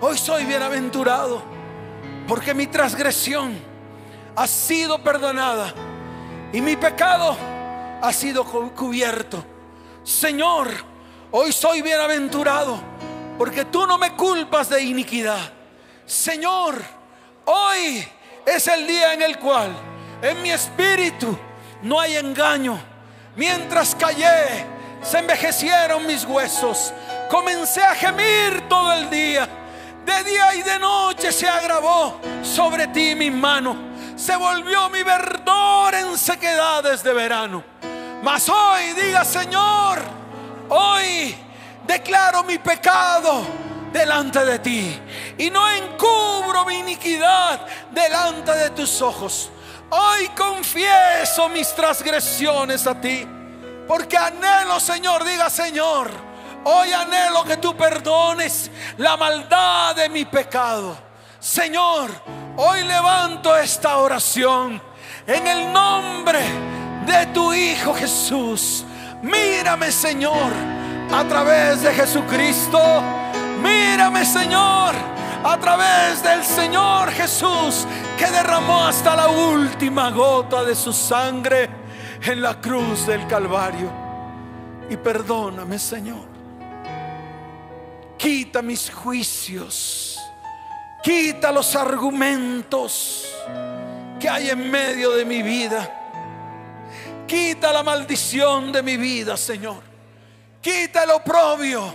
hoy 0.00 0.16
soy 0.16 0.44
bienaventurado 0.44 1.42
porque 2.28 2.54
mi 2.54 2.66
transgresión 2.66 3.54
ha 4.36 4.46
sido 4.46 5.02
perdonada 5.02 5.72
y 6.52 6.60
mi 6.60 6.76
pecado 6.76 7.36
ha 8.00 8.12
sido 8.12 8.44
cubierto. 8.44 9.44
Señor, 10.04 10.68
hoy 11.30 11.52
soy 11.52 11.82
bienaventurado 11.82 12.78
porque 13.36 13.64
tú 13.64 13.86
no 13.86 13.98
me 13.98 14.14
culpas 14.14 14.68
de 14.68 14.82
iniquidad. 14.82 15.52
Señor, 16.06 16.80
hoy 17.46 18.06
es 18.46 18.68
el 18.68 18.86
día 18.86 19.14
en 19.14 19.22
el 19.22 19.38
cual 19.38 19.74
en 20.30 20.42
mi 20.42 20.50
espíritu 20.50 21.36
no 21.82 22.00
hay 22.00 22.16
engaño. 22.16 22.78
Mientras 23.36 23.94
callé, 23.94 24.64
se 25.02 25.18
envejecieron 25.18 26.06
mis 26.06 26.24
huesos. 26.24 26.92
Comencé 27.30 27.82
a 27.82 27.94
gemir 27.94 28.68
todo 28.68 28.92
el 28.92 29.10
día. 29.10 29.48
De 30.04 30.24
día 30.24 30.54
y 30.54 30.62
de 30.62 30.78
noche 30.78 31.32
se 31.32 31.48
agravó 31.48 32.20
sobre 32.42 32.86
ti 32.88 33.14
mi 33.14 33.30
mano 33.30 33.94
se 34.16 34.36
volvió 34.36 34.88
mi 34.90 35.02
verdor 35.02 35.94
en 35.94 36.16
sequedades 36.16 37.02
de 37.02 37.12
verano. 37.12 37.64
Mas 38.22 38.48
hoy 38.48 38.92
diga, 38.92 39.24
Señor, 39.24 39.98
hoy 40.68 41.34
declaro 41.86 42.42
mi 42.44 42.58
pecado 42.58 43.44
delante 43.92 44.44
de 44.44 44.58
ti 44.58 44.98
y 45.38 45.50
no 45.50 45.68
encubro 45.70 46.64
mi 46.64 46.78
iniquidad 46.78 47.66
delante 47.90 48.52
de 48.52 48.70
tus 48.70 49.02
ojos. 49.02 49.50
Hoy 49.90 50.28
confieso 50.36 51.48
mis 51.48 51.74
transgresiones 51.74 52.86
a 52.86 53.00
ti, 53.00 53.26
porque 53.86 54.16
anhelo, 54.16 54.80
Señor, 54.80 55.24
diga, 55.24 55.50
Señor, 55.50 56.10
hoy 56.64 56.92
anhelo 56.92 57.44
que 57.44 57.56
tú 57.58 57.76
perdones 57.76 58.70
la 58.98 59.16
maldad 59.16 59.94
de 59.94 60.08
mi 60.08 60.24
pecado. 60.24 60.96
Señor, 61.38 62.10
Hoy 62.56 62.84
levanto 62.84 63.56
esta 63.56 63.96
oración 63.96 64.80
en 65.26 65.46
el 65.46 65.72
nombre 65.72 66.38
de 67.04 67.26
tu 67.34 67.52
Hijo 67.52 67.92
Jesús. 67.94 68.84
Mírame, 69.22 69.90
Señor, 69.90 70.52
a 71.12 71.24
través 71.24 71.82
de 71.82 71.92
Jesucristo. 71.92 72.78
Mírame, 73.60 74.24
Señor, 74.24 74.94
a 75.44 75.58
través 75.60 76.22
del 76.22 76.42
Señor 76.42 77.10
Jesús 77.10 77.86
que 78.18 78.30
derramó 78.30 78.84
hasta 78.84 79.14
la 79.14 79.28
última 79.28 80.10
gota 80.10 80.64
de 80.64 80.74
su 80.74 80.92
sangre 80.92 81.68
en 82.22 82.42
la 82.42 82.60
cruz 82.60 83.06
del 83.06 83.26
Calvario. 83.26 83.90
Y 84.90 84.96
perdóname, 84.96 85.78
Señor. 85.78 86.34
Quita 88.18 88.62
mis 88.62 88.90
juicios 88.90 90.14
Quita 91.04 91.52
los 91.52 91.76
argumentos 91.76 93.30
que 94.18 94.26
hay 94.26 94.48
en 94.48 94.70
medio 94.70 95.10
de 95.10 95.26
mi 95.26 95.42
vida. 95.42 95.86
Quita 97.26 97.74
la 97.74 97.82
maldición 97.82 98.72
de 98.72 98.82
mi 98.82 98.96
vida, 98.96 99.36
Señor. 99.36 99.82
Quita 100.62 101.04
el 101.04 101.10
oprobio. 101.10 101.94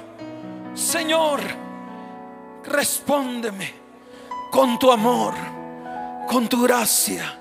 Señor, 0.76 1.40
respóndeme 2.70 3.74
con 4.52 4.80
tu 4.80 4.92
amor, 4.92 5.34
con 6.28 6.48
tu 6.48 6.64
gracia, 6.64 7.40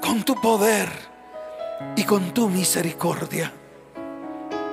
con 0.00 0.22
tu 0.22 0.40
poder 0.40 0.88
y 1.96 2.04
con 2.04 2.32
tu 2.32 2.48
misericordia. 2.48 3.52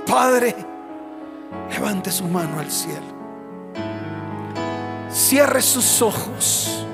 Padre, 0.05 0.55
levante 1.69 2.11
su 2.11 2.25
mano 2.25 2.59
al 2.59 2.71
cielo. 2.71 3.13
Cierre 5.09 5.61
sus 5.61 6.01
ojos. 6.01 6.85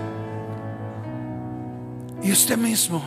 Y 2.21 2.31
usted 2.31 2.57
mismo 2.57 3.01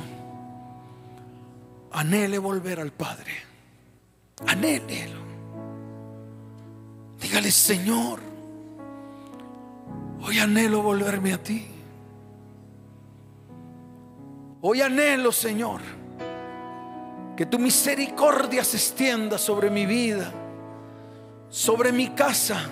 anhele 1.93 2.39
volver 2.39 2.81
al 2.81 2.93
Padre. 2.93 3.33
Anhélelo. 4.47 5.21
Dígale, 7.21 7.51
Señor, 7.51 8.32
hoy 10.23 10.39
anhelo 10.39 10.83
volverme 10.83 11.33
a 11.33 11.43
ti. 11.43 11.69
Hoy 14.61 14.81
anhelo, 14.81 15.33
Señor, 15.33 15.81
que 17.37 17.47
tu 17.47 17.59
misericordia 17.59 18.63
se 18.63 18.77
extienda 18.77 19.37
sobre 19.39 19.71
mi 19.71 19.87
vida, 19.87 20.33
sobre 21.49 21.93
mi 21.93 22.09
casa 22.11 22.71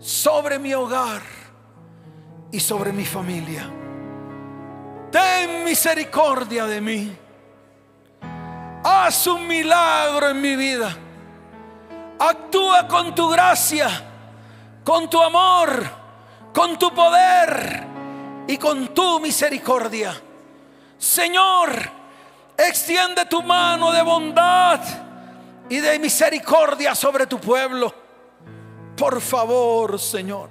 sobre 0.00 0.58
mi 0.58 0.72
hogar 0.72 1.20
y 2.50 2.58
sobre 2.58 2.92
mi 2.92 3.04
familia. 3.04 3.70
ten 5.12 5.64
misericordia 5.64 6.66
de 6.66 6.80
mí. 6.80 7.16
Haz 8.82 9.26
un 9.26 9.46
milagro 9.46 10.30
en 10.30 10.40
mi 10.40 10.56
vida. 10.56 10.96
Actúa 12.18 12.88
con 12.88 13.14
tu 13.14 13.28
gracia, 13.28 13.88
con 14.84 15.10
tu 15.10 15.20
amor, 15.20 15.84
con 16.52 16.78
tu 16.78 16.92
poder 16.92 17.86
y 18.46 18.56
con 18.56 18.88
tu 18.88 19.20
misericordia. 19.20 20.20
Señor, 20.98 21.70
extiende 22.56 23.26
tu 23.26 23.42
mano 23.42 23.92
de 23.92 24.02
bondad 24.02 24.80
y 25.68 25.78
de 25.78 25.98
misericordia 25.98 26.94
sobre 26.94 27.26
tu 27.26 27.38
pueblo. 27.40 27.94
Por 28.96 29.20
favor, 29.20 29.98
Señor. 29.98 30.50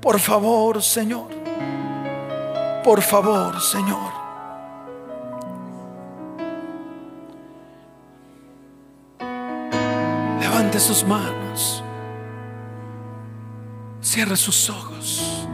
Por 0.00 0.18
favor, 0.18 0.82
Señor. 0.82 1.28
Por 2.82 3.02
favor, 3.02 3.60
Señor. 3.60 4.12
Levante 10.40 10.80
sus 10.80 11.04
manos. 11.04 11.84
Cierre 14.18 14.36
sus 14.36 14.68
ojos. 14.68 15.46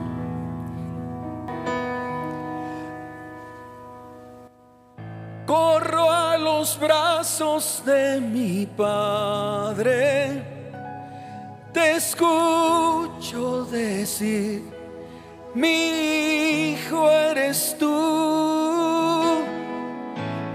Corro 5.44 6.10
a 6.10 6.38
los 6.38 6.80
brazos 6.80 7.82
de 7.84 8.22
mi 8.22 8.64
Padre. 8.64 10.42
Te 11.74 11.96
escucho 11.96 13.66
decir, 13.66 14.62
mi 15.54 16.72
hijo 16.72 17.10
eres 17.10 17.76
tú. 17.78 19.44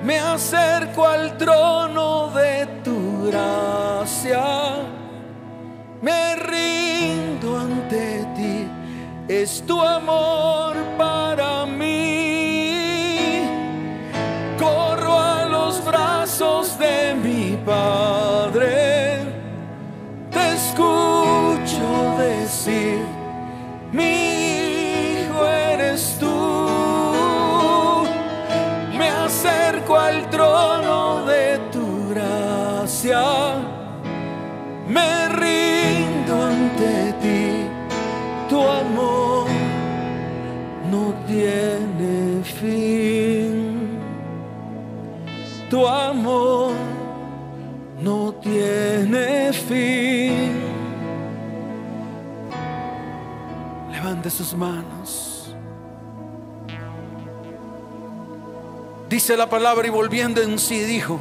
Me 0.03 0.17
acerco 0.17 1.05
al 1.05 1.37
trono 1.37 2.31
de 2.31 2.65
tu 2.83 3.27
gracia. 3.27 4.58
Es 9.39 9.63
tu 9.65 9.79
amor 9.81 10.75
fin. 49.53 50.59
Levante 53.91 54.29
sus 54.29 54.53
manos. 54.55 55.55
Dice 59.09 59.35
la 59.35 59.49
palabra 59.49 59.87
y 59.87 59.89
volviendo 59.89 60.41
en 60.41 60.59
sí 60.59 60.81
dijo, 60.81 61.19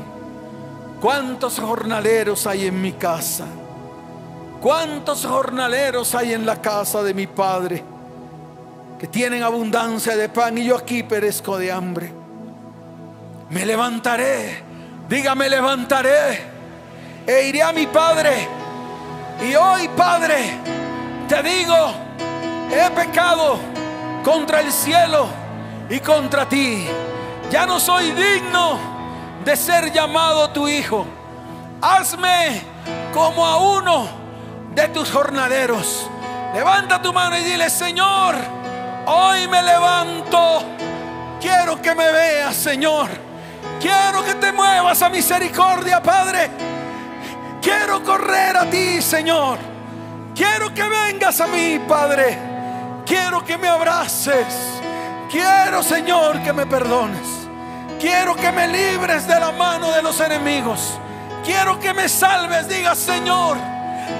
¿cuántos 1.00 1.58
jornaleros 1.58 2.46
hay 2.46 2.66
en 2.66 2.80
mi 2.82 2.92
casa? 2.92 3.46
¿Cuántos 4.60 5.24
jornaleros 5.24 6.14
hay 6.14 6.34
en 6.34 6.44
la 6.44 6.60
casa 6.60 7.02
de 7.02 7.14
mi 7.14 7.26
padre 7.26 7.82
que 8.98 9.06
tienen 9.06 9.42
abundancia 9.42 10.16
de 10.16 10.28
pan 10.28 10.58
y 10.58 10.64
yo 10.64 10.76
aquí 10.76 11.02
perezco 11.02 11.56
de 11.56 11.72
hambre? 11.72 12.12
Me 13.48 13.64
levantaré, 13.64 14.62
dígame 15.08 15.48
levantaré 15.48 16.57
e 17.28 17.42
iré 17.42 17.62
a 17.62 17.72
mi 17.72 17.86
padre. 17.86 18.48
Y 19.46 19.54
hoy, 19.54 19.86
Padre, 19.88 20.58
te 21.28 21.42
digo, 21.42 21.92
he 22.72 22.90
pecado 22.90 23.58
contra 24.24 24.60
el 24.60 24.72
cielo 24.72 25.28
y 25.90 26.00
contra 26.00 26.48
ti. 26.48 26.88
Ya 27.50 27.66
no 27.66 27.78
soy 27.78 28.12
digno 28.12 28.78
de 29.44 29.56
ser 29.56 29.92
llamado 29.92 30.50
tu 30.50 30.66
hijo. 30.66 31.06
Hazme 31.82 32.62
como 33.12 33.46
a 33.46 33.58
uno 33.58 34.08
de 34.74 34.88
tus 34.88 35.10
jornaleros. 35.10 36.08
Levanta 36.54 37.00
tu 37.00 37.12
mano 37.12 37.36
y 37.36 37.42
dile, 37.42 37.68
Señor, 37.68 38.36
hoy 39.06 39.46
me 39.48 39.62
levanto. 39.62 40.62
Quiero 41.40 41.80
que 41.80 41.94
me 41.94 42.10
veas, 42.10 42.56
Señor. 42.56 43.08
Quiero 43.80 44.24
que 44.24 44.34
te 44.34 44.50
muevas 44.50 45.02
a 45.02 45.10
misericordia, 45.10 46.02
Padre. 46.02 46.77
Quiero 47.60 48.02
correr 48.02 48.56
a 48.56 48.68
ti, 48.70 49.02
Señor. 49.02 49.58
Quiero 50.34 50.72
que 50.72 50.82
vengas 50.88 51.40
a 51.40 51.46
mí, 51.46 51.80
Padre. 51.88 52.38
Quiero 53.04 53.44
que 53.44 53.58
me 53.58 53.68
abraces. 53.68 54.80
Quiero, 55.30 55.82
Señor, 55.82 56.42
que 56.42 56.52
me 56.52 56.66
perdones. 56.66 57.26
Quiero 57.98 58.36
que 58.36 58.52
me 58.52 58.68
libres 58.68 59.26
de 59.26 59.38
la 59.40 59.50
mano 59.50 59.90
de 59.90 60.02
los 60.02 60.20
enemigos. 60.20 60.98
Quiero 61.44 61.78
que 61.80 61.92
me 61.92 62.08
salves. 62.08 62.68
Diga, 62.68 62.94
Señor, 62.94 63.56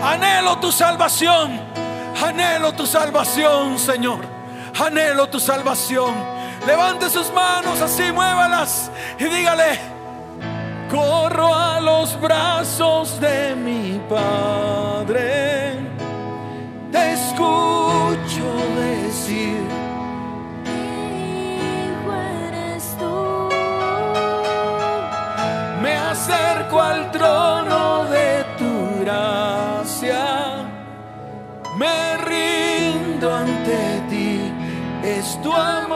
anhelo 0.03 0.59
tu 0.59 0.73
salvación. 0.73 1.61
Anhelo 2.23 2.73
tu 2.73 2.87
salvación, 2.87 3.79
Señor. 3.79 4.21
Anhelo 4.81 5.29
tu 5.29 5.39
salvación. 5.39 6.15
Levante 6.67 7.09
sus 7.09 7.33
manos 7.33 7.81
así, 7.81 8.11
muévalas 8.13 8.91
y 9.19 9.25
dígale, 9.25 9.79
corro 10.89 11.55
a 11.55 11.81
los 11.81 12.21
brazos 12.21 13.21
de 13.21 13.55
mi 13.55 14.01
Padre. 14.09 15.79
Te 16.91 17.13
escucho 17.13 18.47
decir, 18.77 19.61
Hijo 20.65 22.13
eres 22.47 22.97
tú. 22.99 23.49
me 25.83 25.95
acerco 25.97 26.81
al 26.81 27.11
trono 27.11 28.05
de 28.07 28.45
tu 28.59 29.01
gracia. 29.03 30.25
Me 31.77 32.17
rindo 32.31 33.35
ante 33.35 34.03
ti, 34.09 34.53
es 35.03 35.41
tu 35.43 35.53
amor 35.53 35.88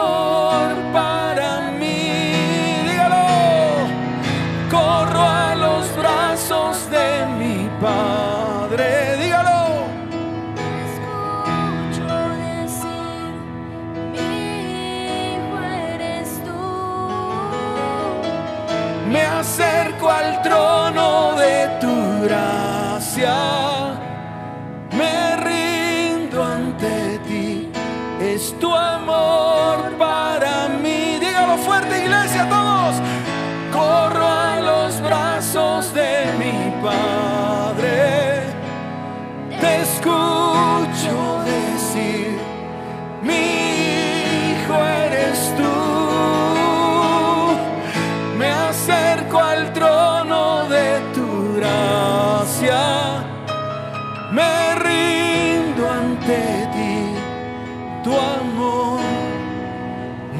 Tu 58.04 58.12
amor 58.12 59.00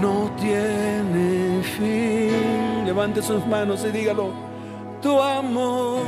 no 0.01 0.31
tiene 0.41 1.63
fin. 1.63 2.85
Levante 2.85 3.23
sus 3.23 3.47
manos 3.47 3.85
y 3.85 3.91
dígalo. 3.91 4.33
Tu 5.01 5.21
amor 5.21 6.03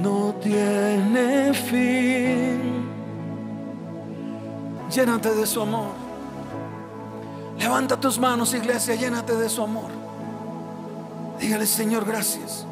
no 0.00 0.34
tiene 0.42 1.52
fin. 1.54 2.88
Llénate 4.90 5.34
de 5.34 5.46
su 5.46 5.60
amor. 5.60 5.92
Levanta 7.58 7.98
tus 7.98 8.18
manos, 8.18 8.54
iglesia, 8.54 8.94
llénate 8.94 9.34
de 9.34 9.48
su 9.48 9.62
amor. 9.62 9.90
Dígale, 11.40 11.66
Señor, 11.66 12.04
gracias. 12.04 12.64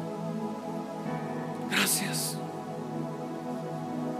Gracias. 1.69 2.37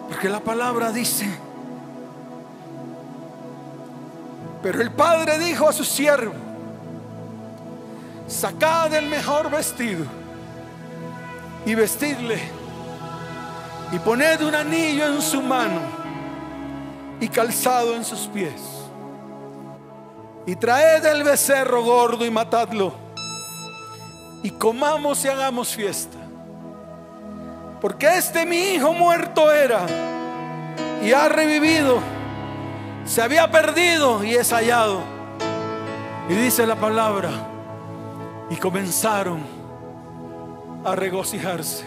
Porque 0.10 0.30
la 0.30 0.42
palabra 0.42 0.92
dice, 0.92 1.28
pero 4.62 4.82
el 4.82 4.92
Padre 4.92 5.38
dijo 5.40 5.70
a 5.70 5.74
su 5.74 5.84
siervo, 5.84 6.34
sacad 8.28 8.94
el 8.94 9.08
mejor 9.08 9.50
vestido 9.50 10.06
y 11.66 11.76
vestidle 11.76 12.40
y 13.92 14.00
poned 14.00 14.42
un 14.42 14.56
anillo 14.56 15.08
en 15.08 15.22
su 15.22 15.42
mano 15.42 15.80
y 17.20 17.28
calzado 17.30 17.96
en 17.96 18.04
sus 18.04 18.22
pies. 18.28 18.62
Y 20.46 20.56
traed 20.56 21.06
el 21.06 21.24
becerro 21.24 21.84
gordo 21.84 22.26
y 22.26 22.32
matadlo. 22.32 22.94
Y 24.44 24.52
comamos 24.52 25.26
y 25.26 25.28
hagamos 25.28 25.76
fiesta. 25.76 26.18
Porque 27.82 28.18
este 28.18 28.46
mi 28.46 28.58
hijo 28.74 28.94
muerto 28.94 29.52
era 29.52 29.86
y 31.04 31.12
ha 31.12 31.28
revivido. 31.28 32.17
Se 33.08 33.22
había 33.22 33.50
perdido 33.50 34.24
y 34.24 34.36
es 34.36 34.52
hallado. 34.52 35.02
Y 36.30 36.34
dice 36.34 36.68
la 36.68 36.76
palabra. 36.76 37.30
Y 38.50 38.58
comenzaron 38.58 39.40
a 40.84 40.94
regocijarse. 40.96 41.86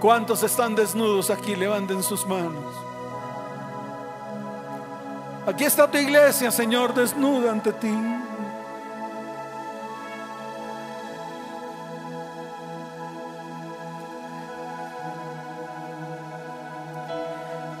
¿Cuántos 0.00 0.42
están 0.44 0.74
desnudos 0.74 1.30
aquí? 1.30 1.56
Levanten 1.56 2.02
sus 2.02 2.26
manos. 2.26 2.64
Aquí 5.46 5.64
está 5.64 5.90
tu 5.90 5.98
iglesia, 5.98 6.50
Señor, 6.50 6.94
desnuda 6.94 7.52
ante 7.52 7.72
ti. 7.72 7.92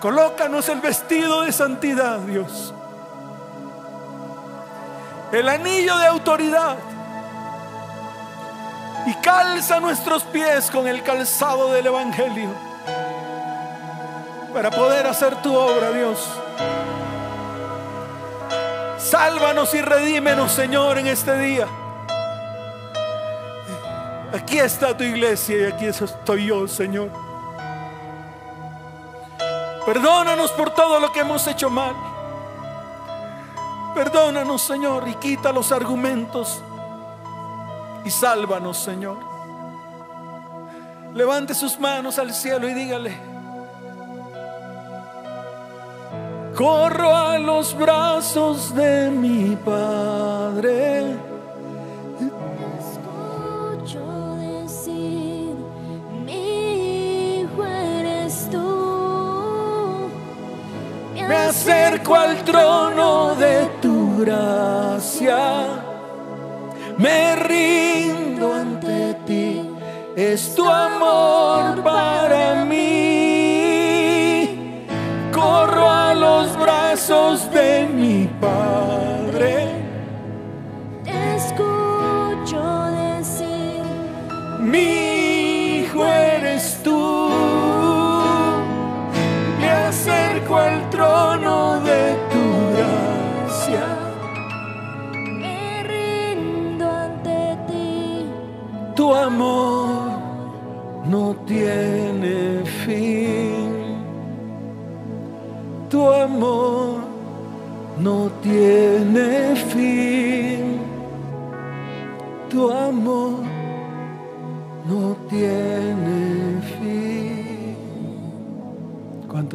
Colócanos 0.04 0.68
el 0.68 0.82
vestido 0.82 1.40
de 1.40 1.50
santidad, 1.50 2.18
Dios. 2.18 2.74
El 5.32 5.48
anillo 5.48 5.96
de 5.96 6.06
autoridad. 6.08 6.76
Y 9.06 9.14
calza 9.14 9.80
nuestros 9.80 10.22
pies 10.24 10.70
con 10.70 10.86
el 10.86 11.02
calzado 11.02 11.72
del 11.72 11.86
Evangelio. 11.86 12.50
Para 14.52 14.70
poder 14.70 15.06
hacer 15.06 15.36
tu 15.36 15.56
obra, 15.56 15.90
Dios. 15.92 16.18
Sálvanos 18.98 19.72
y 19.72 19.80
redímenos, 19.80 20.52
Señor, 20.52 20.98
en 20.98 21.06
este 21.06 21.34
día. 21.38 21.66
Aquí 24.34 24.58
está 24.58 24.94
tu 24.94 25.04
iglesia 25.04 25.56
y 25.56 25.72
aquí 25.72 25.86
estoy 25.86 26.44
yo, 26.44 26.68
Señor. 26.68 27.23
Perdónanos 29.94 30.50
por 30.50 30.70
todo 30.70 30.98
lo 30.98 31.12
que 31.12 31.20
hemos 31.20 31.46
hecho 31.46 31.70
mal. 31.70 31.94
Perdónanos, 33.94 34.60
Señor, 34.60 35.06
y 35.06 35.14
quita 35.14 35.52
los 35.52 35.70
argumentos. 35.70 36.60
Y 38.04 38.10
sálvanos, 38.10 38.76
Señor. 38.76 39.18
Levante 41.14 41.54
sus 41.54 41.78
manos 41.78 42.18
al 42.18 42.34
cielo 42.34 42.68
y 42.68 42.74
dígale. 42.74 43.16
Corro 46.56 47.14
a 47.14 47.38
los 47.38 47.78
brazos 47.78 48.74
de 48.74 49.10
mi 49.10 49.54
Padre. 49.54 51.23
Al 62.12 62.44
trono 62.44 63.34
de 63.36 63.66
tu 63.80 64.18
gracia. 64.18 65.38
Me 66.98 67.36
rindo 67.36 68.52
ante 68.52 69.14
ti. 69.26 69.70
Es 70.14 70.54
tu 70.54 70.68
amor 70.68 71.82
para 71.82 72.64
mí. 72.64 73.64
Corro 75.32 75.88
a 75.88 76.12
los 76.14 76.54
brazos 76.58 77.50
de 77.50 77.86
mi 77.86 78.28
Padre. 78.40 79.68
Escucho 81.06 82.62
decir, 83.16 83.82
Mi 84.60 85.03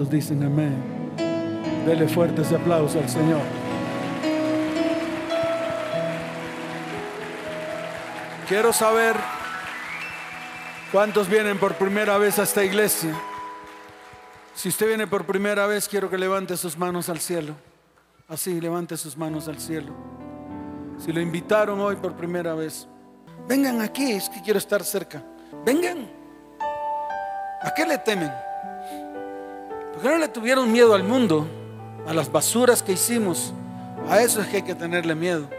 ¿Cuántos 0.09 0.27
dicen 0.27 0.43
amén? 0.43 1.13
Dele 1.85 2.07
fuerte 2.07 2.41
ese 2.41 2.55
aplauso 2.55 2.97
al 2.97 3.07
Señor. 3.07 3.41
Quiero 8.47 8.73
saber 8.73 9.15
cuántos 10.91 11.29
vienen 11.29 11.59
por 11.59 11.75
primera 11.75 12.17
vez 12.17 12.39
a 12.39 12.43
esta 12.43 12.63
iglesia. 12.63 13.13
Si 14.55 14.69
usted 14.69 14.87
viene 14.87 15.05
por 15.05 15.27
primera 15.27 15.67
vez, 15.67 15.87
quiero 15.87 16.09
que 16.09 16.17
levante 16.17 16.57
sus 16.57 16.75
manos 16.75 17.07
al 17.09 17.19
cielo. 17.19 17.53
Así, 18.27 18.59
levante 18.59 18.97
sus 18.97 19.15
manos 19.15 19.47
al 19.47 19.59
cielo. 19.59 19.93
Si 20.97 21.13
lo 21.13 21.21
invitaron 21.21 21.79
hoy 21.81 21.97
por 21.97 22.15
primera 22.15 22.55
vez, 22.55 22.87
vengan 23.47 23.79
aquí, 23.79 24.13
es 24.13 24.27
que 24.27 24.41
quiero 24.41 24.57
estar 24.57 24.83
cerca. 24.83 25.21
Vengan. 25.63 26.09
¿A 27.61 27.71
qué 27.75 27.85
le 27.85 27.99
temen? 27.99 28.48
¿Por 30.01 30.11
no 30.11 30.17
le 30.17 30.29
tuvieron 30.29 30.71
miedo 30.71 30.95
al 30.95 31.03
mundo? 31.03 31.45
A 32.07 32.13
las 32.13 32.31
basuras 32.31 32.81
que 32.81 32.93
hicimos. 32.93 33.53
A 34.07 34.21
eso 34.21 34.39
es 34.39 34.47
que 34.47 34.57
hay 34.57 34.61
que 34.63 34.73
tenerle 34.73 35.13
miedo. 35.13 35.49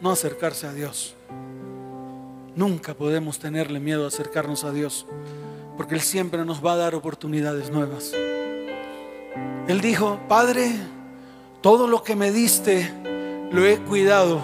No 0.00 0.12
acercarse 0.12 0.68
a 0.68 0.72
Dios. 0.72 1.16
Nunca 2.54 2.94
podemos 2.94 3.40
tenerle 3.40 3.80
miedo 3.80 4.04
a 4.04 4.08
acercarnos 4.08 4.62
a 4.62 4.70
Dios, 4.70 5.06
porque 5.76 5.96
Él 5.96 6.02
siempre 6.02 6.44
nos 6.44 6.64
va 6.64 6.74
a 6.74 6.76
dar 6.76 6.94
oportunidades 6.94 7.70
nuevas. 7.70 8.12
Él 9.66 9.80
dijo, 9.80 10.20
Padre, 10.28 10.70
todo 11.60 11.88
lo 11.88 12.04
que 12.04 12.14
me 12.14 12.30
diste 12.30 12.88
lo 13.50 13.66
he 13.66 13.78
cuidado 13.78 14.40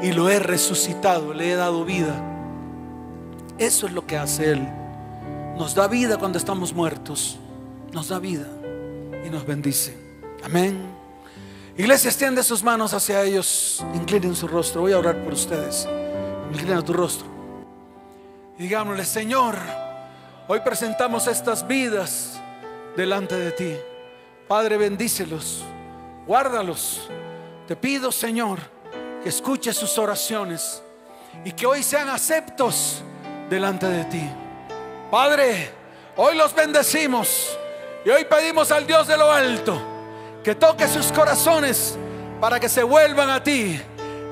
y 0.00 0.12
lo 0.12 0.30
he 0.30 0.38
resucitado, 0.38 1.34
le 1.34 1.52
he 1.52 1.54
dado 1.54 1.84
vida. 1.84 2.18
Eso 3.58 3.86
es 3.86 3.92
lo 3.92 4.06
que 4.06 4.16
hace 4.16 4.52
Él. 4.52 4.66
Nos 5.58 5.74
da 5.74 5.86
vida 5.86 6.16
cuando 6.16 6.38
estamos 6.38 6.72
muertos, 6.72 7.38
nos 7.92 8.08
da 8.08 8.18
vida 8.18 8.46
y 9.24 9.30
nos 9.30 9.46
bendice. 9.46 9.96
Amén. 10.44 10.98
Iglesia, 11.76 12.08
extiende 12.08 12.42
sus 12.42 12.62
manos 12.62 12.92
hacia 12.92 13.22
ellos, 13.22 13.84
inclinen 13.94 14.34
su 14.34 14.48
rostro. 14.48 14.80
Voy 14.80 14.92
a 14.92 14.98
orar 14.98 15.22
por 15.22 15.32
ustedes. 15.32 15.88
Inclina 16.52 16.82
tu 16.82 16.92
rostro. 16.92 17.26
Digámosle, 18.58 19.04
Señor, 19.04 19.56
hoy 20.48 20.60
presentamos 20.60 21.28
estas 21.28 21.66
vidas 21.66 22.40
delante 22.96 23.36
de 23.36 23.52
ti. 23.52 23.76
Padre, 24.48 24.76
bendícelos, 24.76 25.62
guárdalos. 26.26 27.08
Te 27.68 27.76
pido, 27.76 28.10
Señor, 28.10 28.58
que 29.22 29.28
escuches 29.28 29.76
sus 29.76 29.98
oraciones 29.98 30.82
y 31.44 31.52
que 31.52 31.66
hoy 31.66 31.82
sean 31.84 32.08
aceptos 32.08 33.02
delante 33.48 33.86
de 33.86 34.04
ti. 34.06 34.28
Padre, 35.10 35.70
hoy 36.16 36.36
los 36.36 36.54
bendecimos 36.54 37.56
y 38.04 38.10
hoy 38.10 38.24
pedimos 38.24 38.70
al 38.70 38.86
Dios 38.86 39.06
de 39.06 39.16
lo 39.16 39.30
alto 39.30 39.80
que 40.42 40.54
toque 40.54 40.86
sus 40.88 41.12
corazones 41.12 41.98
para 42.40 42.60
que 42.60 42.68
se 42.68 42.82
vuelvan 42.82 43.30
a 43.30 43.42
ti. 43.42 43.80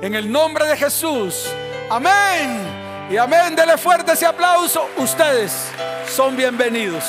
En 0.01 0.15
el 0.15 0.31
nombre 0.31 0.65
de 0.65 0.77
Jesús. 0.77 1.51
Amén. 1.89 3.07
Y 3.09 3.17
amén. 3.17 3.55
Dele 3.55 3.77
fuerte 3.77 4.13
ese 4.13 4.25
aplauso. 4.25 4.89
Ustedes 4.97 5.69
son 6.07 6.35
bienvenidos. 6.35 7.03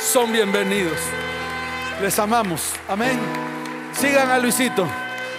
Son 0.00 0.30
bienvenidos. 0.32 0.98
Les 2.00 2.18
amamos. 2.18 2.72
Amén. 2.88 3.18
Sigan 3.92 4.30
a 4.30 4.38
Luisito. 4.38 4.86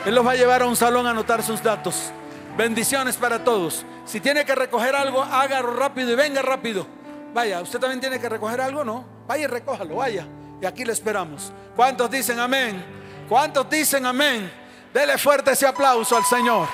Él 0.05 0.15
los 0.15 0.25
va 0.25 0.31
a 0.31 0.35
llevar 0.35 0.61
a 0.61 0.65
un 0.65 0.75
salón 0.75 1.05
a 1.07 1.11
anotar 1.11 1.43
sus 1.43 1.61
datos. 1.61 2.11
Bendiciones 2.57 3.15
para 3.15 3.43
todos. 3.43 3.85
Si 4.05 4.19
tiene 4.19 4.43
que 4.43 4.55
recoger 4.55 4.95
algo, 4.95 5.21
hágalo 5.21 5.73
rápido 5.73 6.11
y 6.11 6.15
venga 6.15 6.41
rápido. 6.41 6.85
Vaya, 7.33 7.61
usted 7.61 7.79
también 7.79 7.99
tiene 7.99 8.19
que 8.19 8.27
recoger 8.27 8.59
algo, 8.59 8.83
¿no? 8.83 9.18
Vaya 9.29 9.43
y 9.43 9.47
recójalo, 9.47 9.97
vaya. 9.97 10.25
Y 10.59 10.65
aquí 10.65 10.83
le 10.83 10.91
esperamos. 10.91 11.53
¿Cuántos 11.75 12.09
dicen 12.09 12.39
amén? 12.39 12.83
¿Cuántos 13.29 13.69
dicen 13.69 14.03
amén? 14.07 14.51
Dele 14.91 15.19
fuerte 15.19 15.51
ese 15.51 15.67
aplauso 15.67 16.17
al 16.17 16.23
Señor. 16.25 16.67